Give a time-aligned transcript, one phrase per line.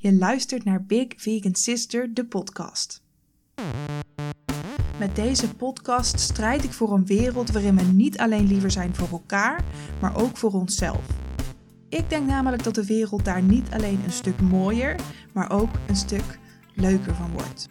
[0.00, 3.02] Je luistert naar Big Vegan Sister, de podcast.
[4.98, 9.08] Met deze podcast strijd ik voor een wereld waarin we niet alleen liever zijn voor
[9.08, 9.64] elkaar,
[10.00, 11.06] maar ook voor onszelf.
[11.88, 14.96] Ik denk namelijk dat de wereld daar niet alleen een stuk mooier,
[15.32, 16.38] maar ook een stuk
[16.74, 17.68] leuker van wordt.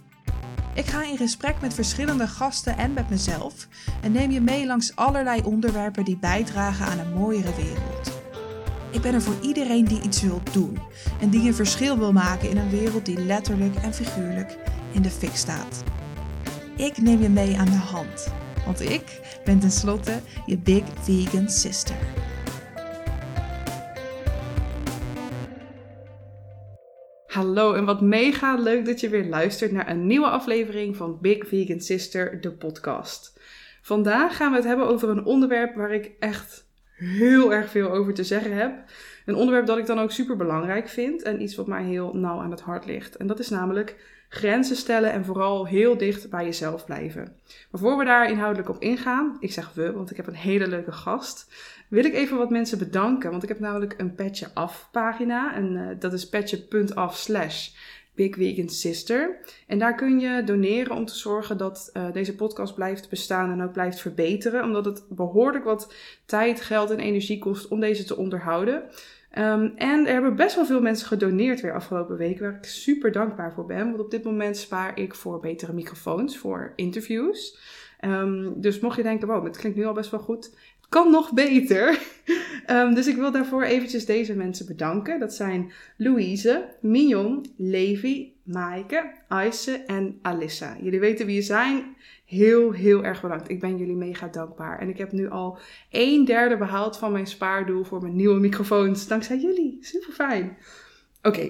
[0.74, 3.68] Ik ga in gesprek met verschillende gasten en met mezelf
[4.02, 8.17] en neem je mee langs allerlei onderwerpen die bijdragen aan een mooiere wereld.
[8.98, 10.80] Ik ben er voor iedereen die iets wil doen
[11.22, 14.58] en die een verschil wil maken in een wereld die letterlijk en figuurlijk
[14.94, 15.84] in de fik staat.
[16.78, 18.34] Ik neem je mee aan de hand,
[18.66, 21.96] want ik ben tenslotte je Big Vegan Sister.
[27.28, 31.48] Hallo en wat mega leuk dat je weer luistert naar een nieuwe aflevering van Big
[31.48, 33.40] Vegan Sister, de podcast.
[33.82, 36.67] Vandaag gaan we het hebben over een onderwerp waar ik echt
[36.98, 38.84] heel erg veel over te zeggen heb.
[39.26, 42.40] Een onderwerp dat ik dan ook super belangrijk vind en iets wat mij heel nauw
[42.40, 43.16] aan het hart ligt.
[43.16, 43.96] En dat is namelijk
[44.30, 47.36] grenzen stellen en vooral heel dicht bij jezelf blijven.
[47.72, 50.68] Maar voor we daar inhoudelijk op ingaan, ik zeg we, want ik heb een hele
[50.68, 51.48] leuke gast,
[51.88, 53.32] wil ik even wat mensen bedanken.
[53.32, 57.70] Want ik heb namelijk een Petje Af pagina en uh, dat is petje.af slash
[58.18, 59.38] Big Vegan Sister.
[59.68, 63.62] En daar kun je doneren om te zorgen dat uh, deze podcast blijft bestaan en
[63.62, 64.64] ook blijft verbeteren.
[64.64, 65.94] Omdat het behoorlijk wat
[66.26, 68.84] tijd, geld en energie kost om deze te onderhouden.
[69.38, 73.12] Um, en er hebben best wel veel mensen gedoneerd weer afgelopen week, waar ik super
[73.12, 73.86] dankbaar voor ben.
[73.86, 77.58] Want op dit moment spaar ik voor betere microfoons, voor interviews.
[78.02, 80.56] Um, dus mocht je denken, wow, het klinkt nu al best wel goed
[80.90, 82.00] kan nog beter.
[82.70, 85.20] um, dus ik wil daarvoor eventjes deze mensen bedanken.
[85.20, 90.78] Dat zijn Louise, Mignon, Levi, Maaike, Aise en Alissa.
[90.82, 91.96] Jullie weten wie je zijn.
[92.26, 93.50] Heel, heel erg bedankt.
[93.50, 94.80] Ik ben jullie mega dankbaar.
[94.80, 95.60] En ik heb nu al
[95.92, 99.08] een derde behaald van mijn spaardoel voor mijn nieuwe microfoons.
[99.08, 99.78] Dankzij jullie.
[99.82, 100.58] Super fijn.
[101.22, 101.50] Oké,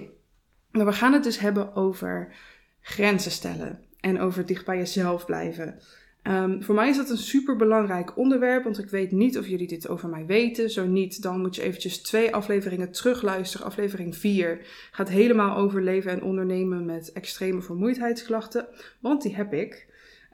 [0.70, 2.34] we gaan het dus hebben over
[2.80, 3.84] grenzen stellen.
[4.00, 5.80] En over dicht bij jezelf blijven.
[6.22, 9.66] Um, voor mij is dat een super belangrijk onderwerp, want ik weet niet of jullie
[9.66, 10.70] dit over mij weten.
[10.70, 13.66] Zo niet, dan moet je eventjes twee afleveringen terugluisteren.
[13.66, 18.66] Aflevering 4 gaat helemaal over leven en ondernemen met extreme vermoeidheidsklachten,
[19.00, 19.86] want die heb ik.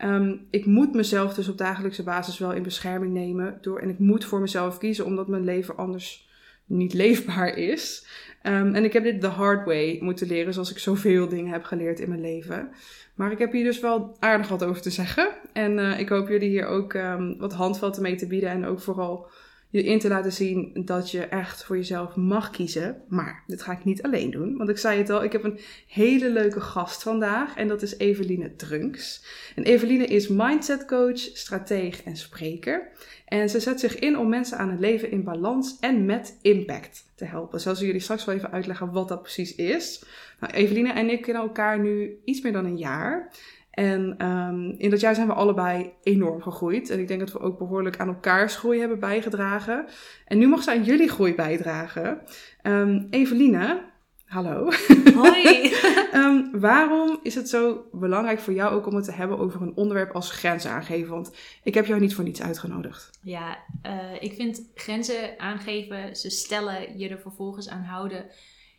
[0.02, 3.98] Um, ik moet mezelf dus op dagelijkse basis wel in bescherming nemen door, en ik
[3.98, 6.28] moet voor mezelf kiezen, omdat mijn leven anders
[6.66, 8.06] niet leefbaar is.
[8.42, 11.64] Um, en ik heb dit the hard way moeten leren, zoals ik zoveel dingen heb
[11.64, 12.70] geleerd in mijn leven.
[13.14, 15.28] Maar ik heb hier dus wel aardig wat over te zeggen.
[15.52, 18.50] En uh, ik hoop jullie hier ook um, wat handvatten mee te bieden.
[18.50, 19.30] En ook vooral
[19.78, 23.02] je in te laten zien dat je echt voor jezelf mag kiezen.
[23.08, 24.56] Maar dit ga ik niet alleen doen.
[24.56, 27.56] Want ik zei het al, ik heb een hele leuke gast vandaag.
[27.56, 29.24] En dat is Eveline Drunks.
[29.54, 32.88] En Eveline is mindset coach, strateeg en spreker.
[33.24, 37.04] En ze zet zich in om mensen aan het leven in balans en met impact
[37.14, 37.60] te helpen.
[37.60, 40.04] Zo zullen jullie straks wel even uitleggen wat dat precies is.
[40.40, 43.32] Nou, Eveline en ik kennen elkaar nu iets meer dan een jaar.
[43.74, 46.90] En um, in dat jaar zijn we allebei enorm gegroeid.
[46.90, 49.86] En ik denk dat we ook behoorlijk aan elkaars groei hebben bijgedragen.
[50.26, 52.20] En nu mag ze aan jullie groei bijdragen.
[52.62, 53.82] Um, Eveline,
[54.24, 54.70] hallo.
[55.14, 55.72] Hoi.
[56.14, 59.76] um, waarom is het zo belangrijk voor jou ook om het te hebben over een
[59.76, 61.10] onderwerp als grenzen aangeven?
[61.10, 63.18] Want ik heb jou niet voor niets uitgenodigd.
[63.22, 63.92] Ja, uh,
[64.22, 68.26] ik vind grenzen aangeven, ze stellen, je er vervolgens aan houden,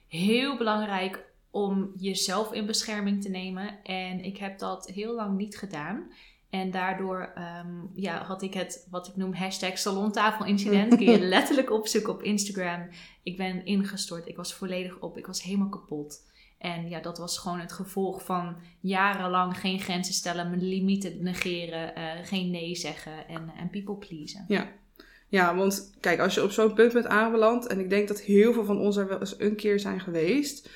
[0.07, 3.83] heel belangrijk om jezelf in bescherming te nemen.
[3.83, 6.11] En ik heb dat heel lang niet gedaan.
[6.49, 10.95] En daardoor um, ja, had ik het, wat ik noem, hashtag salontafelincident.
[10.95, 12.87] Kun je letterlijk opzoeken op Instagram.
[13.23, 14.27] Ik ben ingestort.
[14.27, 15.17] Ik was volledig op.
[15.17, 16.23] Ik was helemaal kapot.
[16.57, 21.93] En ja, dat was gewoon het gevolg van jarenlang geen grenzen stellen, mijn limieten negeren,
[21.97, 24.45] uh, geen nee zeggen en, en people pleasen.
[24.47, 24.71] Ja.
[25.27, 28.53] ja, want kijk, als je op zo'n punt bent aanbeland, en ik denk dat heel
[28.53, 30.69] veel van ons er wel eens een keer zijn geweest,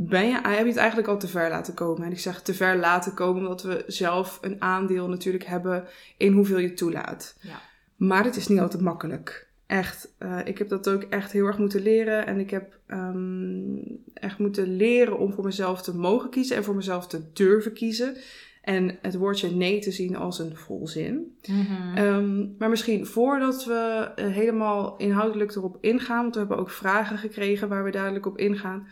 [0.00, 2.06] ben je, heb je het eigenlijk al te ver laten komen.
[2.06, 5.84] En ik zeg te ver laten komen omdat we zelf een aandeel natuurlijk hebben
[6.16, 7.36] in hoeveel je toelaat.
[7.40, 7.60] Ja.
[7.96, 9.46] Maar het is niet altijd makkelijk.
[9.66, 12.26] Echt, uh, ik heb dat ook echt heel erg moeten leren.
[12.26, 13.82] En ik heb um,
[14.14, 18.16] echt moeten leren om voor mezelf te mogen kiezen en voor mezelf te durven kiezen.
[18.62, 21.36] En het woordje nee te zien als een volzin.
[21.48, 21.98] Mm -hmm.
[21.98, 27.18] um, maar misschien voordat we uh, helemaal inhoudelijk erop ingaan, want we hebben ook vragen
[27.18, 28.88] gekregen waar we duidelijk op ingaan.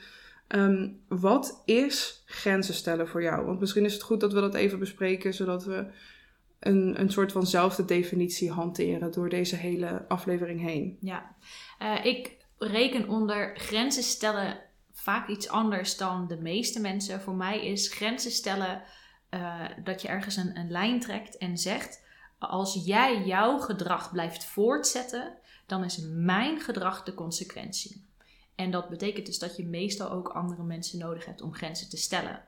[0.49, 3.47] Um, wat is grenzen stellen voor jou?
[3.47, 5.87] Want misschien is het goed dat we dat even bespreken, zodat we
[6.61, 10.99] een, een soort vanzelfde definitie hanteren door deze hele aflevering heen.
[11.01, 11.35] Ja,
[11.83, 14.59] uh, ik reken onder grenzen stellen
[14.93, 17.21] vaak iets anders dan de meeste mensen.
[17.21, 18.83] Voor mij is grenzen stellen
[19.31, 22.05] uh, dat je ergens een, een lijn trekt en zegt:
[22.39, 25.35] als jij jouw gedrag blijft voortzetten,
[25.67, 28.06] dan is mijn gedrag de consequentie.
[28.57, 31.97] En dat betekent dus dat je meestal ook andere mensen nodig hebt om grenzen te
[31.97, 32.45] stellen.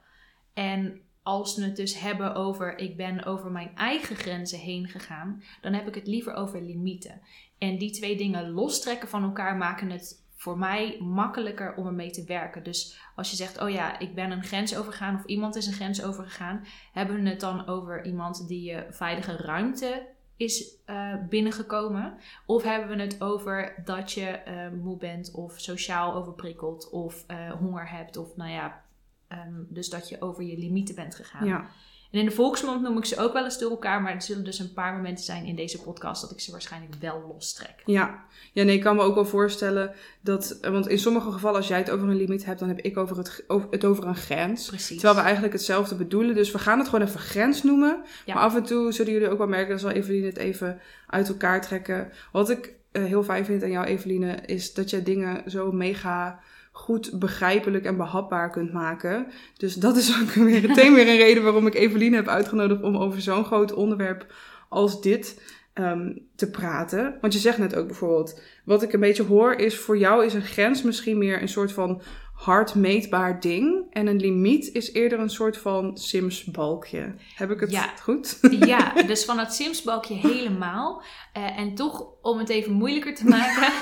[0.55, 5.43] En als we het dus hebben over ik ben over mijn eigen grenzen heen gegaan,
[5.61, 7.21] dan heb ik het liever over limieten.
[7.59, 12.25] En die twee dingen lostrekken van elkaar maken het voor mij makkelijker om ermee te
[12.25, 12.65] werken.
[12.65, 15.73] Dus als je zegt, oh ja, ik ben een grens overgegaan of iemand is een
[15.73, 20.07] grens overgegaan, hebben we het dan over iemand die je veilige ruimte
[20.39, 22.19] is uh, binnengekomen?
[22.47, 27.53] Of hebben we het over dat je uh, moe bent of sociaal overprikkeld of uh,
[27.53, 28.85] honger hebt of nou ja,
[29.29, 31.47] um, dus dat je over je limieten bent gegaan?
[31.47, 31.71] Ja.
[32.11, 34.45] En in de volksmond noem ik ze ook wel eens door elkaar, maar er zullen
[34.45, 37.83] dus een paar momenten zijn in deze podcast dat ik ze waarschijnlijk wel lostrek.
[37.85, 41.69] Ja, ja nee, ik kan me ook wel voorstellen dat, want in sommige gevallen als
[41.69, 44.17] jij het over een limiet hebt, dan heb ik over het, over, het over een
[44.17, 44.67] grens.
[44.67, 44.97] Precies.
[44.97, 48.03] Terwijl we eigenlijk hetzelfde bedoelen, dus we gaan het gewoon even grens noemen.
[48.25, 48.35] Ja.
[48.35, 51.29] Maar af en toe zullen jullie ook wel merken, dat zal Eveline het even uit
[51.29, 52.13] elkaar trekken.
[52.33, 56.41] Wat ik uh, heel fijn vind aan jou Eveline, is dat jij dingen zo mega
[56.79, 59.27] goed begrijpelijk en behapbaar kunt maken.
[59.57, 62.97] Dus dat is ook weer meteen weer een reden waarom ik Eveline heb uitgenodigd om
[62.97, 64.27] over zo'n groot onderwerp
[64.69, 65.43] als dit
[65.75, 67.19] um, te praten.
[67.21, 70.35] Want je zegt net ook bijvoorbeeld, wat ik een beetje hoor is voor jou is
[70.35, 72.03] een grens misschien meer een soort van
[72.33, 73.87] hard meetbaar ding.
[73.91, 77.15] En een limiet is eerder een soort van Sims-balkje.
[77.35, 77.93] Heb ik het Ja.
[78.03, 78.39] goed?
[78.67, 81.03] Ja, dus van het Sims-balkje helemaal.
[81.33, 83.73] Eh, en toch, om het even moeilijker te maken,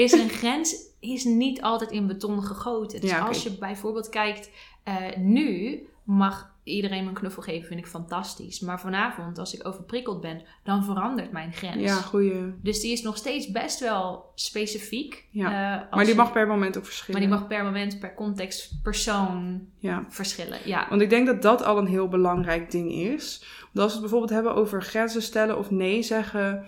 [0.00, 3.00] is een grens is niet altijd in beton gegoten.
[3.00, 4.50] Dus Ja, als je bijvoorbeeld kijkt,
[4.84, 8.60] eh, nu mag iedereen me een knuffel geven, vind ik fantastisch.
[8.60, 11.80] Maar vanavond, als ik overprikkeld ben, dan verandert mijn grens.
[11.82, 12.54] Ja, goeie.
[12.62, 15.24] Dus die is nog steeds best wel specifiek.
[15.30, 15.44] Ja.
[15.46, 17.20] Eh, Maar die je- mag per moment ook maar verschillen.
[17.20, 20.04] die mag per moment, per context, persoon Ja.
[20.08, 20.58] verschillen.
[20.64, 23.44] Ja, Want ik denk dat dat al een heel belangrijk ding is.
[23.72, 26.64] Want als we het bijvoorbeeld hebben over grenzen stellen of nee zeggen.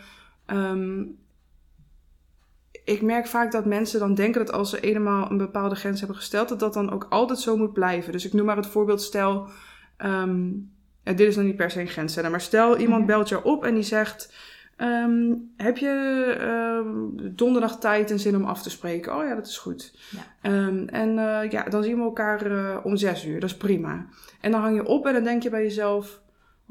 [0.46, 1.02] ehm,
[2.84, 6.16] ik merk vaak dat mensen dan denken dat als ze eenmaal een bepaalde grens hebben
[6.16, 8.12] gesteld, dat dat dan ook altijd zo moet blijven.
[8.12, 9.48] Dus ik noem maar het voorbeeld, stel,
[9.96, 10.50] ehm,
[11.02, 13.10] dit is dan niet per se een grens stellen, maar stel iemand Mhm.
[13.10, 14.34] belt jou op en die zegt,
[14.76, 15.90] ehm, heb je
[16.40, 19.16] ehm, donderdag tijd en zin om af te spreken?
[19.16, 19.98] Oh ja, dat is goed.
[20.10, 20.50] Ja.
[20.86, 24.06] En eh, ja, dan zien we elkaar eh, om zes uur, dat is prima.
[24.40, 26.21] En dan hang je op en dan denk je bij jezelf,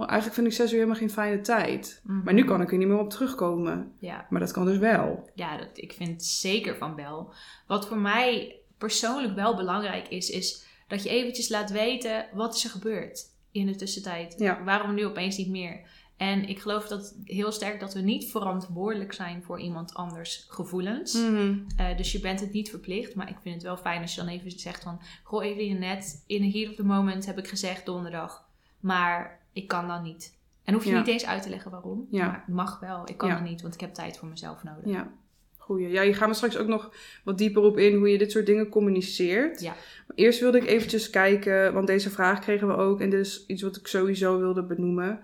[0.01, 2.01] well, eigenlijk vind ik zes uur helemaal geen fijne tijd.
[2.03, 2.23] Mhm.
[2.23, 3.91] Maar nu kan ik er niet meer op terugkomen.
[3.99, 4.25] ja.
[4.29, 5.29] Maar dat kan dus wel.
[5.35, 7.33] Ja, dat, ik vind zeker van wel.
[7.67, 12.63] Wat voor mij persoonlijk wel belangrijk is, is dat je eventjes laat weten wat is
[12.63, 14.35] er gebeurd in de tussentijd.
[14.37, 14.63] Ja.
[14.63, 15.81] Waarom nu opeens niet meer?
[16.17, 21.13] En ik geloof dat heel sterk dat we niet verantwoordelijk zijn voor iemand anders gevoelens.
[21.13, 21.59] Mhm.
[21.77, 23.15] Eh, dus je bent het niet verplicht.
[23.15, 25.01] Maar ik vind het wel fijn als je dan even zegt van...
[25.23, 28.49] Goh, Eveline, net in the heat of the moment heb ik gezegd donderdag.
[28.79, 30.33] Maar ik kan dan niet.
[30.63, 30.97] En hoef je Ja.
[30.97, 32.07] niet eens uit te leggen waarom.
[32.09, 32.25] Ja.
[32.25, 33.09] Maar het mag wel.
[33.09, 33.35] Ik kan Ja.
[33.35, 34.85] dan niet, want ik heb tijd voor mezelf nodig.
[34.85, 35.11] Ja,
[35.57, 35.89] goeie.
[35.89, 36.93] Ja, je gaat er straks ook nog
[37.23, 39.61] wat dieper op in hoe je dit soort dingen communiceert.
[39.61, 39.75] Ja.
[40.07, 43.01] Maar eerst wilde ik eventjes kijken, want deze vraag kregen we ook.
[43.01, 45.19] En dit is iets wat ik sowieso wilde benoemen.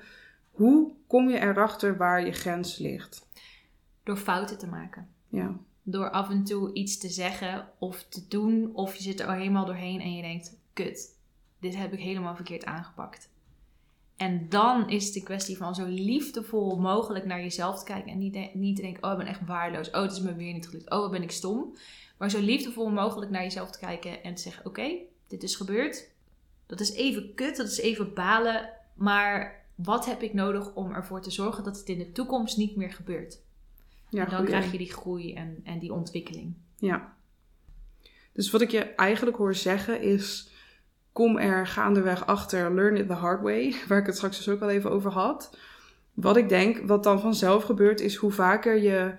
[0.52, 3.28] Hoe kom je erachter waar je grens ligt?
[4.04, 5.08] Door fouten te maken.
[5.28, 8.70] Ja, Door af en toe iets te zeggen of te doen.
[8.74, 10.56] Of je zit er al helemaal doorheen en je denkt...
[10.74, 11.16] Kut,
[11.60, 13.30] dit heb ik helemaal verkeerd aangepakt.
[14.18, 18.12] En dan is het de kwestie van zo liefdevol mogelijk naar jezelf te kijken.
[18.12, 19.90] En niet, de- niet te denken, oh ik ben echt waardeloos.
[19.90, 20.90] Oh het is me weer niet gelukt.
[20.90, 21.76] Oh wat ben ik stom.
[22.18, 24.66] Maar zo liefdevol mogelijk naar jezelf te kijken en te zeggen...
[24.66, 24.92] Oké,
[25.28, 26.10] dit is gebeurd.
[26.66, 28.70] Dat is even kut, dat is even balen.
[28.94, 32.76] Maar wat heb ik nodig om ervoor te zorgen dat het in de toekomst niet
[32.76, 33.40] meer gebeurt?
[34.10, 36.54] ja en dan krijg je die groei en, en die ontwikkeling.
[36.78, 37.16] Ja.
[38.34, 40.52] Dus wat ik je eigenlijk hoor zeggen is...
[41.18, 43.76] Kom er gaandeweg achter, learn it the hard way.
[43.88, 45.58] Waar ik het straks dus ook al even over had.
[46.14, 49.16] Wat ik denk, wat dan vanzelf gebeurt, is hoe vaker je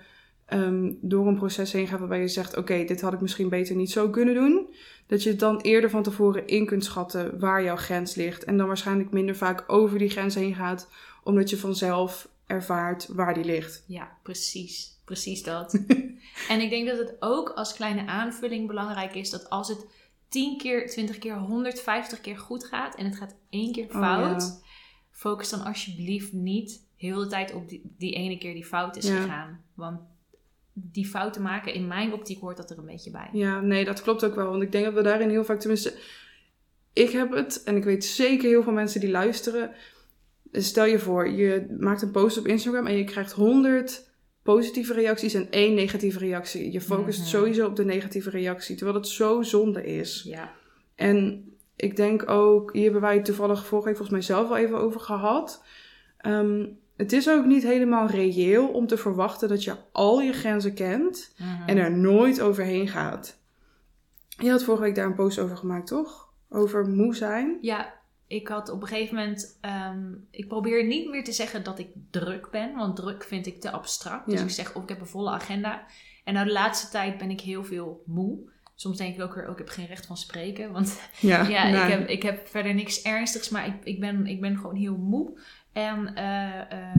[0.46, 3.76] ehm, door een proces heen gaat waarbij je zegt: Oké, dit had ik misschien beter
[3.76, 4.74] niet zo kunnen doen.
[5.06, 8.44] Dat je het dan eerder van tevoren in kunt schatten waar jouw grens ligt.
[8.44, 10.88] En dan waarschijnlijk minder vaak over die grens heen gaat,
[11.22, 13.84] omdat je vanzelf ervaart waar die ligt.
[13.86, 14.96] Ja, precies.
[15.04, 15.72] Precies dat.
[16.52, 19.86] en ik denk dat het ook als kleine aanvulling belangrijk is dat als het
[20.28, 24.42] 10 keer, 20 keer, 150 keer goed gaat en het gaat één keer Oh, fout,
[24.42, 24.66] ja.
[25.10, 29.08] focus dan alsjeblieft niet heel de tijd op die, die ene keer die fout is
[29.08, 29.20] Ja.
[29.20, 29.60] gegaan.
[29.74, 30.00] Want
[30.72, 33.28] die fouten maken, in mijn optiek hoort dat er een beetje bij.
[33.32, 34.50] Ja, nee, dat klopt ook wel.
[34.50, 35.98] Want ik denk dat we daarin heel vaak, tenminste,
[36.92, 39.70] ik heb het en ik weet zeker heel veel mensen die luisteren.
[40.52, 44.07] Stel je voor, je maakt een post op Instagram en je krijgt 100
[44.54, 46.72] positieve reacties en één negatieve reactie.
[46.72, 47.28] Je focust Mhm.
[47.28, 50.22] sowieso op de negatieve reactie, terwijl het zo zonde is.
[50.26, 50.52] Ja.
[50.94, 51.44] En
[51.76, 54.78] ik denk ook, hier hebben wij het toevallig vorige week volgens mij zelf al even
[54.78, 55.64] over gehad.
[56.18, 60.74] Ehm, het is ook niet helemaal reëel om te verwachten dat je al je grenzen
[60.74, 61.68] kent Mhm.
[61.68, 63.38] en er nooit overheen gaat.
[64.28, 66.28] Je had vorige week daar een post over gemaakt, toch?
[66.50, 67.58] Over moe zijn.
[67.60, 67.94] Ja,
[68.28, 69.58] ik had op een gegeven moment.
[69.60, 73.60] ehm, ik probeer niet meer te zeggen dat ik druk ben, want druk vind ik
[73.60, 74.26] te abstract.
[74.26, 74.44] Dus Ja.
[74.44, 75.86] ik zeg of ik heb een volle agenda.
[76.24, 78.38] En nou de laatste tijd ben ik heel veel moe.
[78.74, 80.72] Soms denk ik ook weer, oh, ik heb geen recht van spreken.
[80.72, 81.82] Want Ja, ja, nee.
[81.82, 84.96] ik, heb, ik heb verder niks ernstigs, maar ik, ik, ben, ik ben gewoon heel
[84.96, 85.38] moe.
[85.72, 86.96] En eh, eh,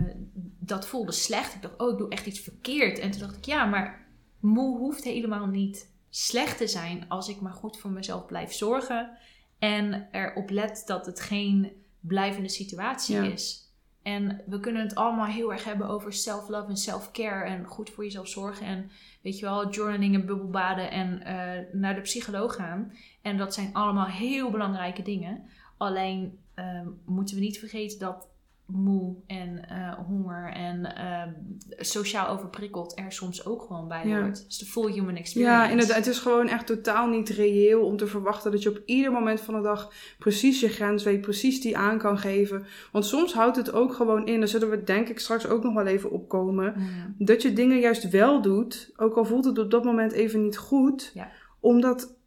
[0.60, 1.54] dat voelde slecht.
[1.56, 3.00] Ik dacht, oh, ik doe echt iets verkeerd.
[3.00, 4.08] En toen dacht ik, ja, maar
[4.40, 9.18] moe hoeft helemaal niet slecht te zijn als ik maar goed voor mezelf blijf zorgen.
[9.60, 13.24] En erop let dat het geen blijvende situatie Ja.
[13.24, 13.68] is.
[14.04, 17.46] En we kunnen het allemaal heel erg hebben over self-love en self-care.
[17.46, 18.66] En goed voor jezelf zorgen.
[18.66, 20.92] En weet je wel, journaling en bubbelbaden.
[20.92, 22.94] En eh, naar de psycholoog gaan.
[23.22, 25.44] En dat zijn allemaal heel belangrijke dingen.
[25.78, 28.28] Alleen ehm, moeten we niet vergeten dat
[28.72, 31.30] moe en eh, honger en ehm,
[31.78, 34.22] sociaal overprikkeld er soms ook gewoon bij Ja.
[34.22, 34.38] hoort.
[34.38, 35.54] Het is de full human experience.
[35.56, 35.96] Ja, inderdaad.
[35.96, 39.42] Het is gewoon echt totaal niet reëel om te verwachten dat je op ieder moment
[39.42, 42.66] van de dag precies je grens weet, precies die aan kan geven.
[42.92, 45.74] Want soms houdt het ook gewoon in, daar zullen we denk ik straks ook nog
[45.74, 46.74] wel even opkomen,
[47.18, 50.58] dat je dingen juist wel doet, ook al voelt het op dat moment even niet
[50.58, 51.28] goed, Ja.
[51.60, 52.18] omdat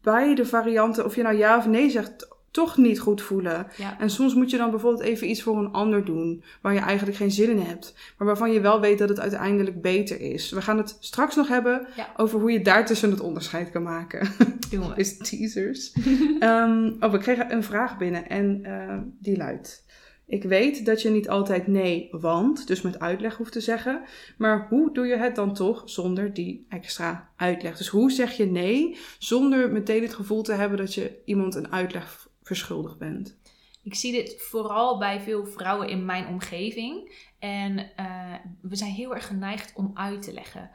[0.00, 3.66] beide varianten, of je nou ja of nee zegt, toch niet goed voelen.
[3.76, 4.00] Ja.
[4.00, 7.16] En soms moet je dan bijvoorbeeld even iets voor een ander doen, waar je eigenlijk
[7.16, 10.50] geen zin in hebt, maar waarvan je wel weet dat het uiteindelijk beter is.
[10.50, 12.12] We gaan het straks nog hebben Ja.
[12.16, 14.28] over hoe je daartussen het onderscheid kan maken.
[14.70, 14.94] Doen we.
[14.96, 15.92] Is teasers.
[16.38, 19.84] Ehm, oh, we kregen een vraag binnen en eh, die luidt.
[20.26, 24.02] Ik weet dat je niet altijd nee, want, dus met uitleg hoeft te zeggen.
[24.38, 27.76] Maar hoe doe je het dan toch zonder die extra uitleg?
[27.76, 31.72] Dus hoe zeg je nee zonder meteen het gevoel te hebben dat je iemand een
[31.72, 33.36] uitleg verschuldigd bent?
[33.82, 37.12] Ik zie dit vooral bij veel vrouwen in mijn omgeving.
[37.38, 40.70] En eh, we zijn heel erg geneigd om uit te leggen.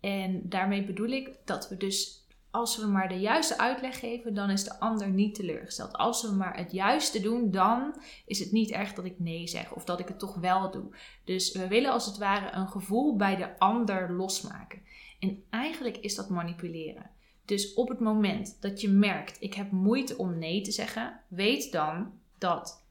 [0.00, 4.50] En daarmee bedoel ik dat we dus, als we maar de juiste uitleg geven, dan
[4.50, 5.92] is de ander niet teleurgesteld.
[5.92, 9.72] Als we maar het juiste doen, dan is het niet erg dat ik nee zeg
[9.72, 10.96] of dat ik het toch wel doe.
[11.24, 14.82] Dus we willen als het ware een gevoel bij de ander losmaken.
[15.20, 17.10] En eigenlijk is dat manipuleren.
[17.44, 21.72] Dus op het moment dat je merkt, ik heb moeite om nee te zeggen, weet
[21.72, 22.84] dan dat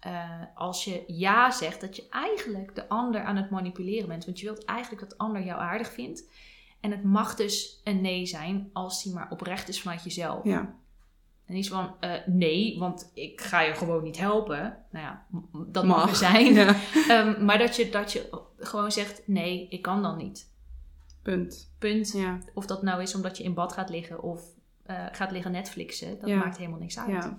[0.00, 4.24] eh, als je ja zegt, dat je eigenlijk de ander aan het manipuleren bent.
[4.24, 6.24] Want je wilt eigenlijk dat de ander jou aardig vindt.
[6.80, 10.44] En het mag dus een nee zijn als die maar oprecht is vanuit jezelf.
[10.44, 10.74] Ja,
[11.46, 14.84] En niet van eh, nee, want ik ga je gewoon niet helpen.
[14.90, 15.26] Nou ja,
[15.66, 16.10] dat mag, Mag.
[16.10, 16.54] er zijn.
[16.54, 16.76] ja.
[17.08, 20.49] Ehm, maar dat je, dat je gewoon zegt nee, ik kan dan niet.
[21.22, 21.70] Punt.
[21.78, 22.12] Punt.
[22.16, 24.42] Ja, Of dat nou is omdat je in bad gaat liggen of
[24.82, 26.18] eh, gaat liggen Netflixen.
[26.20, 26.36] Dat Ja.
[26.36, 27.08] maakt helemaal niks uit.
[27.10, 27.38] ja.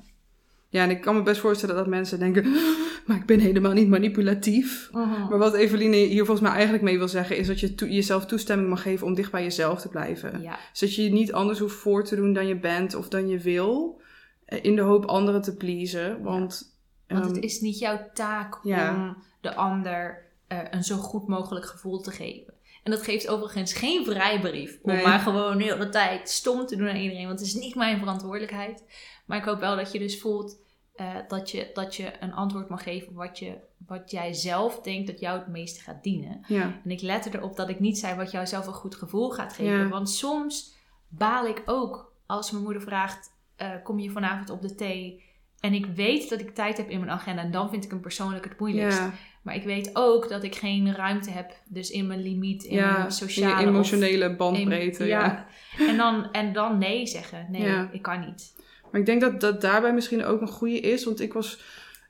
[0.70, 2.44] Ja, en ik kan me best voorstellen dat mensen denken,
[3.06, 4.90] maar ik ben helemaal niet manipulatief.
[4.92, 5.30] Mhm.
[5.30, 8.70] Maar wat Eveline hier volgens mij eigenlijk mee wil zeggen, is dat je jezelf toestemming
[8.70, 10.42] mag geven om dicht bij jezelf te blijven.
[10.42, 13.08] Ja, Dus dat je je niet anders hoeft voor te doen dan je bent of
[13.10, 14.02] dan je wil,
[14.46, 16.22] eh, in de hoop anderen te pleasen.
[16.24, 16.76] Want,
[17.08, 21.66] want ehm, het is niet jouw taak om de ander eh, een zo goed mogelijk
[21.66, 22.50] gevoel te geven.
[22.84, 25.04] En dat geeft overigens geen vrijbrief om Nee.
[25.06, 27.28] maar gewoon de hele tijd stom te doen aan iedereen.
[27.28, 28.84] Want het is niet mijn verantwoordelijkheid.
[29.26, 30.60] Maar ik hoop wel dat je dus voelt
[30.96, 33.58] eh, dat, je, dat je een antwoord mag geven wat, je,
[33.88, 36.42] wat jij zelf denkt dat jou het meeste gaat dienen.
[36.48, 39.30] ja, En ik lette erop dat ik niet zei wat jou zelf een goed gevoel
[39.30, 39.78] gaat geven.
[39.78, 39.88] Ja.
[39.88, 40.74] Want soms
[41.08, 45.24] baal ik ook als mijn moeder vraagt: eh, Kom je vanavond op de thee?
[45.60, 47.42] En ik weet dat ik tijd heb in mijn agenda.
[47.42, 48.98] En dan vind ik hem persoonlijk het moeilijkst.
[48.98, 51.51] ja, Maar ik weet ook dat ik geen ruimte heb.
[51.67, 53.62] Dus in mijn limiet, in ja, mijn in sociale...
[53.62, 55.05] je of emotionele bandbreedte.
[55.05, 55.45] ja.
[55.77, 57.48] En, dan, en dan nee zeggen.
[57.50, 57.89] Nee, Ja.
[57.91, 58.53] ik kan niet.
[58.91, 61.05] Maar ik denk dat dat daarbij misschien ook een goede is.
[61.05, 61.60] Want ik was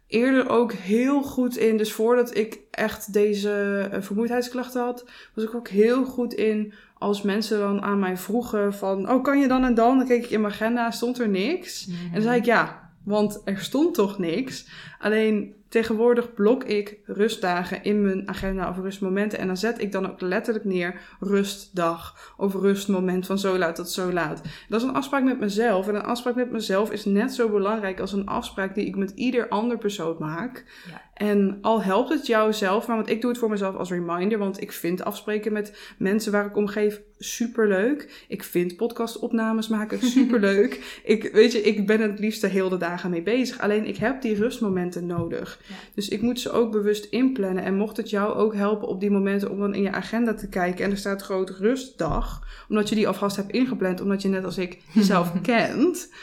[0.07, 1.77] eerder ook heel goed in.
[1.77, 6.73] Dus voordat ik echt deze eh, vermoeidheidsklachten had, was ik ook heel goed in.
[6.97, 9.97] Als mensen dan aan mij vroegen van, oh kan je dan en dan?
[9.97, 11.87] Dan keek ik in mijn agenda, stond er niks.
[11.87, 14.69] En dan zei ik ja, want er stond toch niks.
[14.99, 19.39] Alleen tegenwoordig blok ik rustdagen in mijn agenda of rustmomenten.
[19.39, 23.89] En dan zet ik dan ook letterlijk neer rustdag of rustmoment van zo laat tot
[23.89, 24.41] zo laat.
[24.69, 25.87] Dat is een afspraak met mezelf.
[25.87, 29.11] En een afspraak met mezelf is net zo belangrijk als een afspraak die ik met
[29.11, 30.65] ieder ander persoon maak.
[30.89, 31.01] Ja.
[31.21, 34.37] En al helpt het jou zelf, maar want ik doe het voor mezelf als reminder.
[34.37, 38.25] Want ik vind afspreken met mensen waar ik om geef superleuk.
[38.27, 41.01] Ik vind podcastopnames maken superleuk.
[41.03, 43.59] ik, weet je, ik ben het liefst heel de dagen mee bezig.
[43.59, 45.59] Alleen ik heb die rustmomenten nodig.
[45.67, 45.75] Ja.
[45.93, 47.63] Dus ik moet ze ook bewust inplannen.
[47.63, 50.49] En mocht het jou ook helpen op die momenten om dan in je agenda te
[50.49, 50.85] kijken.
[50.85, 52.47] En er staat groot rustdag.
[52.69, 54.01] Omdat je die alvast hebt ingepland.
[54.01, 56.13] Omdat je net als ik jezelf kent.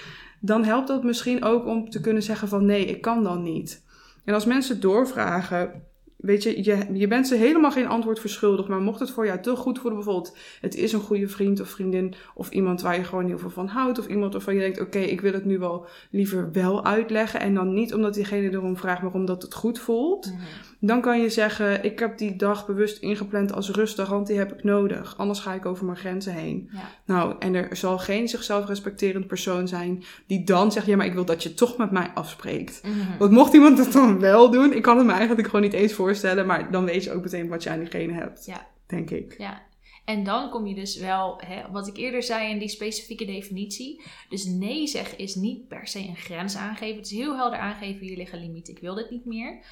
[0.40, 3.86] Dan helpt dat misschien ook om te kunnen zeggen van nee, ik kan dan niet.
[4.28, 5.82] En als mensen doorvragen,
[6.18, 8.68] weet je, je, je bent ze helemaal geen antwoord verschuldigd.
[8.68, 11.68] Maar mocht het voor jou te goed voelen, bijvoorbeeld, het is een goede vriend of
[11.68, 12.14] vriendin.
[12.34, 13.98] Of iemand waar je gewoon heel veel van houdt.
[13.98, 17.40] Of iemand waarvan je denkt, oké, ik wil het nu wel liever wel uitleggen.
[17.40, 20.26] En dan niet omdat diegene erom vraagt, maar omdat het goed voelt.
[20.26, 20.42] Mhm.
[20.80, 24.52] Dan kan je zeggen, ik heb die dag bewust ingepland als rustdag, want die heb
[24.52, 25.14] ik nodig.
[25.16, 26.70] Anders ga ik over mijn grenzen heen.
[26.72, 26.80] Ja.
[27.04, 31.14] Nou, en er zal geen zichzelf respecterend persoon zijn die dan zegt, ja, maar ik
[31.14, 32.80] wil dat je toch met mij afspreekt.
[32.82, 33.18] Mhm.
[33.18, 35.92] Want mocht iemand dat dan wel doen, ik kan het me eigenlijk gewoon niet eens
[36.08, 38.46] voorstellen, maar dan weet je ook meteen wat je aan diegene hebt.
[38.46, 38.66] Ja.
[38.86, 39.34] Denk ik.
[39.38, 39.66] Ja.
[40.04, 44.02] En dan kom je dus wel, hè, wat ik eerder zei in die specifieke definitie.
[44.28, 46.96] Dus nee zeggen is niet per se een grens aangeven.
[46.96, 49.64] Het is heel helder aangeven, hier liggen limieten, ik wil dit niet meer.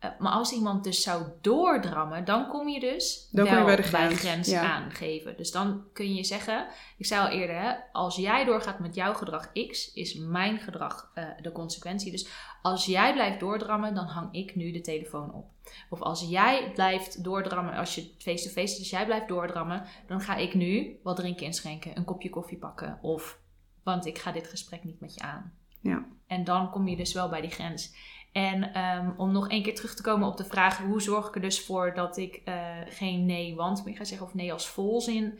[0.00, 3.76] Eh, maar als iemand dus zou doordrammen, dan kom je dus Dan wel je bij
[4.08, 4.62] de grens, ja.
[4.62, 5.36] aangeven.
[5.36, 6.66] Dus dan kun je zeggen,
[6.96, 11.10] ik zei al eerder, hè, als jij doorgaat met jouw gedrag X, is mijn gedrag
[11.14, 12.10] eh, de consequentie.
[12.10, 12.28] Dus
[12.62, 15.50] als jij blijft doordrammen, dan hang ik nu de telefoon op.
[15.90, 20.54] Of als jij blijft doordrammen, als je face-to-face, dus jij blijft doordrammen, dan ga ik
[20.54, 22.98] nu wat drinken inschenken, een kopje koffie pakken.
[23.02, 23.38] Of,
[23.82, 25.52] want ik ga dit gesprek niet met je aan.
[25.80, 26.06] Ja.
[26.26, 27.94] En dan kom je dus wel bij die grens.
[28.32, 31.34] En ehm, om nog één keer terug te komen op de vraag: hoe zorg ik
[31.34, 32.54] er dus voor dat ik eh,
[32.88, 35.38] geen nee want meer ga zeggen of nee als volzin?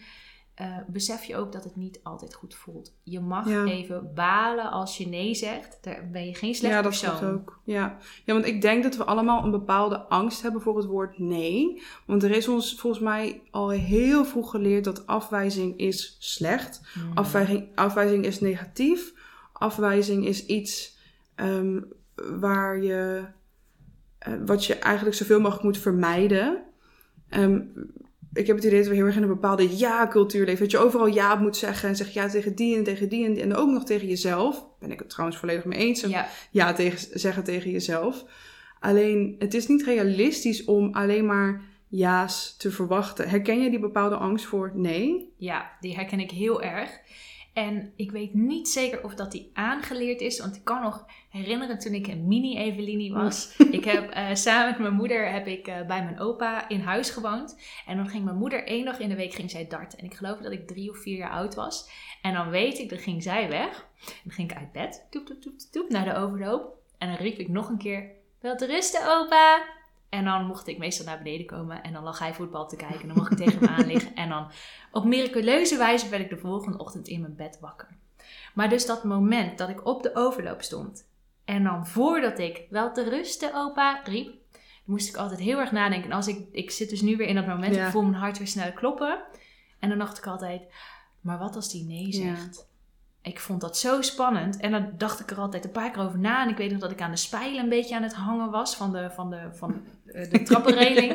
[0.55, 2.95] eh, besef je ook dat het niet altijd goed voelt.
[3.03, 3.65] Je mag Ja.
[3.65, 5.79] even balen als je nee zegt.
[5.81, 7.19] Daar ben je geen slechte Ja, dat persoon.
[7.19, 7.61] klopt ook.
[7.65, 7.97] Ja.
[8.25, 11.83] ja, want ik denk dat we allemaal een bepaalde angst hebben voor het woord nee.
[12.07, 16.81] Want er is ons volgens mij al heel vroeg geleerd dat afwijzing is slecht.
[16.93, 17.11] Hmm.
[17.15, 19.13] Afwijzing, afwijzing is negatief.
[19.53, 20.99] Afwijzing is iets
[21.35, 21.81] ehm,
[22.41, 23.25] waar je,
[24.19, 26.63] eh, wat je eigenlijk zoveel mogelijk moet vermijden.
[27.29, 27.61] Ehm,
[28.33, 30.63] ik heb het idee dat we heel erg in een bepaalde ja-cultuur leven.
[30.63, 33.33] Dat je overal ja moet zeggen en zeg ja tegen die en tegen die en,
[33.33, 34.65] die, en ook nog tegen jezelf.
[34.79, 36.01] Ben ik het trouwens volledig mee eens.
[36.01, 38.25] Ja, Ja tegen, zeggen tegen jezelf.
[38.81, 43.29] Alleen, het is niet realistisch om alleen maar ja's te verwachten.
[43.29, 45.33] Herken je die bepaalde angst voor nee?
[45.37, 46.91] ja, die herken ik heel erg.
[47.53, 50.41] En ik weet niet zeker of dat die aangeleerd is.
[50.41, 53.57] Want ik kan nog herinneren toen ik een mini-Evelini was.
[53.71, 57.11] ik heb eh, samen met mijn moeder heb ik, eh, bij mijn opa in huis
[57.11, 57.59] gewoond.
[57.87, 59.99] En dan ging mijn moeder één dag in de week ging zij darten.
[59.99, 61.91] En ik geloof dat ik drie of vier jaar oud was.
[62.23, 63.89] En dan weet ik, dan ging zij weg.
[64.25, 66.75] Dan ging ik uit bed, toep, toep, toep, toep, naar de overloop.
[66.99, 68.11] En dan riep ik nog een keer,
[68.41, 69.79] wel te rusten opa.
[70.11, 71.83] En dan mocht ik meestal naar beneden komen.
[71.83, 73.01] En dan lag hij voetbal te kijken.
[73.01, 74.15] En dan mocht ik tegen hem aan liggen.
[74.15, 74.51] En dan
[74.93, 77.89] op miraculeuze wijze werd ik de volgende ochtend in mijn bed wakker.
[78.55, 81.09] Maar dus dat moment dat ik op de overloop stond.
[81.45, 84.35] En dan voordat ik wel te rusten opa riep.
[84.85, 86.11] Moest ik altijd heel erg nadenken.
[86.11, 87.75] En als ik, ik zit dus nu weer in dat moment.
[87.75, 87.85] Ja.
[87.85, 89.23] Ik voel mijn hart weer snel kloppen.
[89.79, 90.63] En dan dacht ik altijd.
[91.21, 92.37] Maar wat als die nee Ja.
[93.23, 94.57] Ik vond dat zo spannend.
[94.57, 96.43] En dan dacht ik er altijd een paar keer over na.
[96.43, 98.77] En ik weet nog dat ik aan de spijlen een beetje aan het hangen was.
[98.77, 101.11] Van de, van de, van eh, de trappenreling.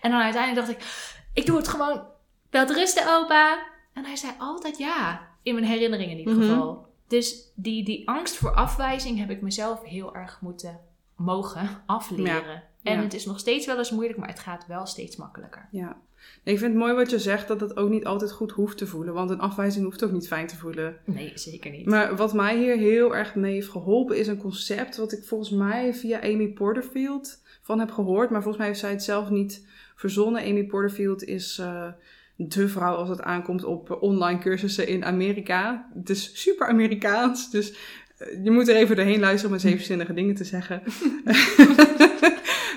[0.00, 0.86] en dan uiteindelijk dacht ik,
[1.32, 2.02] ik doe het gewoon.
[2.50, 3.66] Wel rusten, opa.
[3.92, 5.20] En hij zei altijd ja.
[5.42, 6.48] In mijn herinneringen in ieder Mhm.
[6.48, 6.86] geval.
[7.08, 10.80] Dus die, die angst voor afwijzing heb ik mezelf heel erg moeten
[11.16, 12.62] mogen afleren.
[12.82, 13.02] En ja.
[13.02, 15.68] het is nog steeds wel eens moeilijk, maar het gaat wel steeds makkelijker.
[15.70, 15.96] Ja.
[16.42, 18.86] Ik vind het mooi wat je zegt, dat het ook niet altijd goed hoeft te
[18.86, 19.14] voelen.
[19.14, 20.96] Want een afwijzing hoeft ook niet fijn te voelen.
[21.04, 21.86] Nee, zeker niet.
[21.86, 25.50] Maar wat mij hier heel erg mee heeft geholpen, is een concept wat ik volgens
[25.50, 28.30] mij via Amy Porterfield van heb gehoord.
[28.30, 30.42] Maar volgens mij heeft zij het zelf niet verzonnen.
[30.42, 31.88] Amy Porterfield is eh,
[32.36, 35.88] de vrouw als het aankomt op eh, online cursussen in Amerika.
[35.94, 37.74] Het is super Amerikaans, dus
[38.18, 40.82] eh, je moet er even doorheen luisteren om zeven zinnige dingen te zeggen.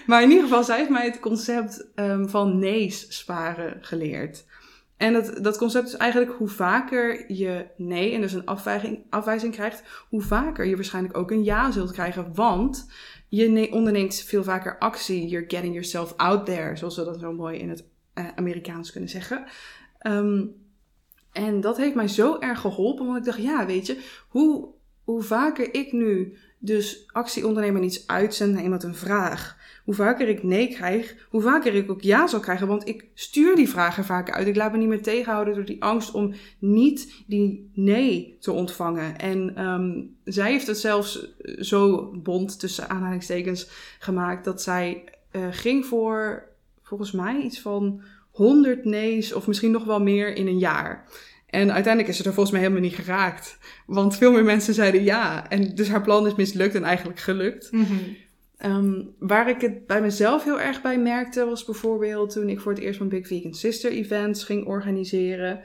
[0.10, 4.45] maar in ieder geval, zij heeft mij het concept ehm, van nee's sparen geleerd.
[4.98, 9.54] En dat, dat concept is eigenlijk hoe vaker je nee en dus een afwijzing, afwijzing
[9.54, 12.34] krijgt, hoe vaker je waarschijnlijk ook een ja zult krijgen.
[12.34, 12.89] Want
[13.28, 15.28] je ne- onderneemt veel vaker actie.
[15.28, 19.10] You're getting yourself out there, zoals we dat zo mooi in het eh, Amerikaans kunnen
[19.10, 19.45] zeggen.
[20.00, 20.45] Ehm,
[21.32, 24.67] en dat heeft mij zo erg geholpen, want ik dacht, ja, weet je, hoe,
[25.04, 29.58] hoe vaker ik nu dus actie onderneem en iets uitzend naar iemand een vraag,
[29.89, 32.67] hoe vaker ik nee krijg, hoe vaker ik ook ja zal krijgen.
[32.67, 34.47] Want ik stuur die vragen vaker uit.
[34.47, 39.17] Ik laat me niet meer tegenhouden door die angst om niet die nee te ontvangen.
[39.17, 45.86] En ehm, zij heeft het zelfs zo bond tussen aanhalingstekens gemaakt dat zij eh, ging
[45.86, 46.47] voor
[46.82, 51.06] volgens mij iets van 100 nee's of misschien nog wel meer in een jaar.
[51.45, 53.58] En uiteindelijk is ze er volgens mij helemaal niet geraakt.
[53.86, 55.49] Want veel meer mensen zeiden ja.
[55.49, 57.69] En dus haar plan is mislukt en eigenlijk gelukt.
[58.60, 62.72] Ehm, waar ik het bij mezelf heel erg bij merkte, was bijvoorbeeld toen ik voor
[62.72, 65.62] het eerst mijn Big Vegan Sister events ging organiseren.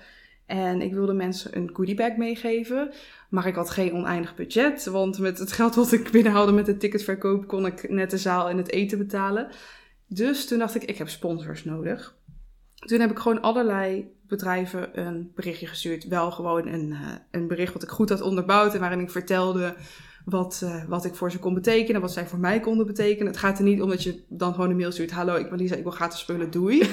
[0.46, 2.92] En ik wilde mensen een goodiebag meegeven.
[3.28, 4.84] Maar ik had geen oneindig budget.
[4.84, 8.48] Want met het geld wat ik binnenhaalde met de ticketverkoop kon ik net de zaal
[8.48, 9.48] en het eten betalen.
[10.06, 12.16] Dus toen dacht ik, ik heb sponsors nodig.
[12.74, 16.04] Toen heb ik gewoon allerlei bedrijven een berichtje gestuurd.
[16.04, 16.98] Wel gewoon een, uh,
[17.30, 19.74] een bericht wat ik goed had onderbouwd en waarin ik vertelde
[20.24, 23.26] wat, uh, wat ik voor ze kon betekenen, wat zij voor mij konden betekenen.
[23.26, 25.10] Het gaat er niet om dat je dan gewoon een mail stuurt.
[25.10, 26.78] Hallo, ik ben Lisa, ik wil gratis spullen, doei.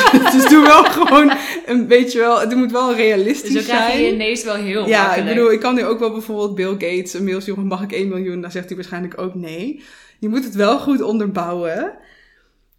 [0.32, 1.32] dus doe wel gewoon
[1.66, 3.96] een beetje wel, het moet wel realistisch dus zijn.
[3.96, 5.28] Dus je ineens wel heel Ja, makkelijk.
[5.28, 7.92] ik bedoel, ik kan nu ook wel bijvoorbeeld Bill Gates een mail sturen, mag ik
[7.92, 8.40] 1 miljoen?
[8.40, 9.82] Dan zegt hij waarschijnlijk ook nee.
[10.18, 11.98] Je moet het wel goed onderbouwen.